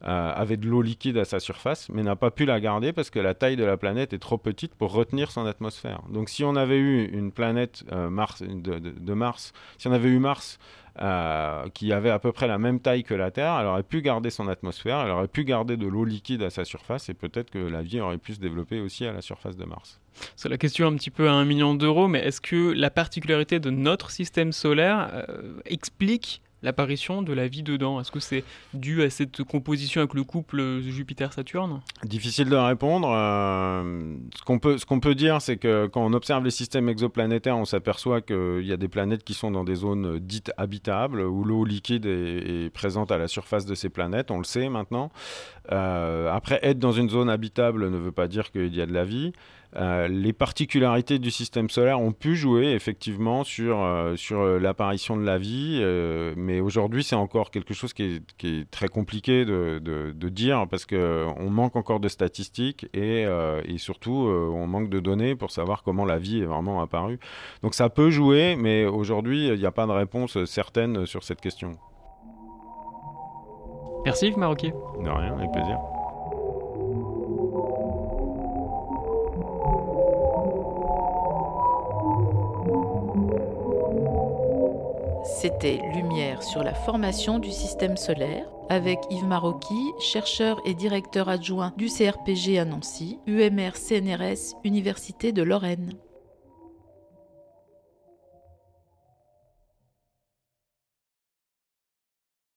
euh, 0.04 0.32
avait 0.34 0.58
de 0.58 0.66
l'eau 0.66 0.82
liquide 0.82 1.16
à 1.16 1.24
sa 1.24 1.40
surface, 1.40 1.88
mais 1.88 2.02
n'a 2.02 2.16
pas 2.16 2.30
pu 2.30 2.44
la 2.44 2.60
garder 2.60 2.92
parce 2.92 3.08
que 3.08 3.18
la 3.18 3.32
taille 3.32 3.56
de 3.56 3.64
la 3.64 3.78
planète 3.78 4.12
est 4.12 4.18
trop 4.18 4.36
petite 4.36 4.74
pour 4.74 4.92
retenir 4.92 5.30
son 5.30 5.46
atmosphère. 5.46 6.02
Donc 6.10 6.28
si 6.28 6.44
on 6.44 6.54
avait 6.54 6.76
eu 6.76 7.06
une 7.06 7.32
planète 7.32 7.82
euh, 7.92 8.10
Mars, 8.10 8.42
de, 8.42 9.14
Mars, 9.14 9.54
si 9.78 9.88
on 9.88 9.92
avait 9.92 10.10
eu 10.10 10.18
Mars 10.18 10.58
euh, 11.00 11.68
qui 11.74 11.92
avait 11.92 12.10
à 12.10 12.18
peu 12.18 12.32
près 12.32 12.46
la 12.46 12.58
même 12.58 12.80
taille 12.80 13.04
que 13.04 13.14
la 13.14 13.30
Terre, 13.30 13.56
elle 13.60 13.66
aurait 13.66 13.82
pu 13.82 14.02
garder 14.02 14.30
son 14.30 14.48
atmosphère, 14.48 15.00
elle 15.00 15.10
aurait 15.10 15.28
pu 15.28 15.44
garder 15.44 15.76
de 15.76 15.86
l'eau 15.86 16.04
liquide 16.04 16.42
à 16.42 16.50
sa 16.50 16.64
surface, 16.64 17.08
et 17.08 17.14
peut-être 17.14 17.50
que 17.50 17.58
la 17.58 17.82
vie 17.82 18.00
aurait 18.00 18.18
pu 18.18 18.34
se 18.34 18.40
développer 18.40 18.80
aussi 18.80 19.06
à 19.06 19.12
la 19.12 19.22
surface 19.22 19.56
de 19.56 19.64
Mars. 19.64 20.00
C'est 20.34 20.48
la 20.48 20.56
question 20.56 20.86
un 20.86 20.94
petit 20.96 21.10
peu 21.10 21.28
à 21.28 21.32
un 21.32 21.44
million 21.44 21.74
d'euros, 21.74 22.08
mais 22.08 22.20
est-ce 22.20 22.40
que 22.40 22.72
la 22.72 22.90
particularité 22.90 23.60
de 23.60 23.70
notre 23.70 24.10
système 24.10 24.52
solaire 24.52 25.26
explique 25.66 26.40
l'apparition 26.62 27.22
de 27.22 27.32
la 27.32 27.48
vie 27.48 27.62
dedans? 27.62 28.00
Est-ce 28.00 28.10
que 28.10 28.20
c'est 28.20 28.44
dû 28.74 29.02
à 29.02 29.10
cette 29.10 29.42
composition 29.44 30.00
avec 30.00 30.14
le 30.14 30.24
couple 30.24 30.80
Jupiter-Saturne? 30.80 31.80
Difficile 32.04 32.48
de 32.48 32.56
répondre. 32.56 33.10
Euh, 33.10 34.16
ce 34.36 34.42
qu'on 34.42 34.58
peut, 34.58 34.78
ce 34.78 34.86
qu'on 34.86 35.00
peut 35.00 35.14
dire, 35.14 35.40
c'est 35.40 35.56
que 35.56 35.86
quand 35.86 36.04
on 36.04 36.12
observe 36.12 36.44
les 36.44 36.50
systèmes 36.50 36.88
exoplanétaires, 36.88 37.56
on 37.56 37.64
s'aperçoit 37.64 38.20
qu'il 38.20 38.64
y 38.64 38.72
a 38.72 38.76
des 38.76 38.88
planètes 38.88 39.24
qui 39.24 39.34
sont 39.34 39.50
dans 39.50 39.64
des 39.64 39.76
zones 39.76 40.18
dites 40.18 40.52
habitables, 40.56 41.20
où 41.20 41.44
l'eau 41.44 41.64
liquide 41.64 42.06
est, 42.06 42.70
présente 42.72 43.12
à 43.12 43.18
la 43.18 43.28
surface 43.28 43.66
de 43.66 43.74
ces 43.74 43.88
planètes, 43.88 44.30
on 44.30 44.38
le 44.38 44.44
sait 44.44 44.68
maintenant. 44.68 45.10
Euh, 45.72 46.32
après, 46.32 46.58
être 46.62 46.78
dans 46.78 46.92
une 46.92 47.10
zone 47.10 47.28
habitable 47.30 47.90
ne 47.90 47.96
veut 47.96 48.12
pas 48.12 48.28
dire 48.28 48.50
qu'il 48.50 48.74
y 48.74 48.80
a 48.80 48.86
de 48.86 48.92
la 48.92 49.04
vie. 49.04 49.32
Euh, 49.74 50.08
les 50.08 50.32
particularités 50.32 51.18
du 51.18 51.30
système 51.30 51.68
solaire 51.68 52.00
ont 52.00 52.12
pu 52.12 52.36
jouer 52.36 52.72
effectivement 52.72 53.44
sur, 53.44 53.82
euh, 53.82 54.16
sur 54.16 54.40
euh, 54.40 54.58
l'apparition 54.58 55.16
de 55.16 55.24
la 55.24 55.38
vie, 55.38 55.82
mais 56.36 56.60
aujourd'hui 56.60 57.02
c'est 57.02 57.16
encore 57.16 57.50
quelque 57.50 57.74
chose 57.74 57.92
qui 57.92 58.22
est, 58.44 58.70
très 58.70 58.88
compliqué 58.88 59.44
de, 59.44 59.78
de, 59.78 60.28
dire 60.28 60.66
parce 60.68 60.86
qu'on 60.86 61.50
manque 61.50 61.76
encore 61.76 62.00
de 62.00 62.08
statistiques 62.08 62.86
et, 62.94 63.24
et 63.64 63.78
surtout 63.78 64.10
on 64.10 64.66
manque 64.66 64.90
de 64.90 65.00
données 65.00 65.34
pour 65.34 65.50
savoir 65.50 65.82
comment 65.82 66.04
la 66.04 66.18
vie 66.18 66.40
est 66.40 66.46
vraiment 66.46 66.80
apparue. 66.80 67.18
Donc 67.62 67.74
ça 67.74 67.88
peut 67.88 68.10
jouer, 68.10 68.56
mais 68.56 68.84
aujourd'hui 68.84 69.48
il 69.48 69.58
n'y 69.58 69.66
a 69.66 69.72
pas 69.72 69.86
de 69.86 69.92
réponse 69.92 70.44
certaine 70.44 71.06
sur 71.06 71.22
cette 71.22 71.40
question. 71.40 71.72
Merci 74.04 74.28
Yves 74.28 74.38
Maroquier. 74.38 74.72
De 75.02 75.08
rien, 75.08 75.36
avec 75.36 75.50
plaisir. 75.52 75.78
C'était 85.46 85.80
Lumière 85.94 86.42
sur 86.42 86.64
la 86.64 86.74
formation 86.74 87.38
du 87.38 87.52
système 87.52 87.96
solaire 87.96 88.48
avec 88.68 88.98
Yves 89.10 89.26
Marocchi, 89.26 89.92
chercheur 90.00 90.60
et 90.64 90.74
directeur 90.74 91.28
adjoint 91.28 91.72
du 91.76 91.86
CRPG 91.86 92.58
à 92.58 92.64
Nancy, 92.64 93.20
UMR 93.28 93.76
CNRS, 93.76 94.56
Université 94.64 95.30
de 95.30 95.44
Lorraine. 95.44 95.92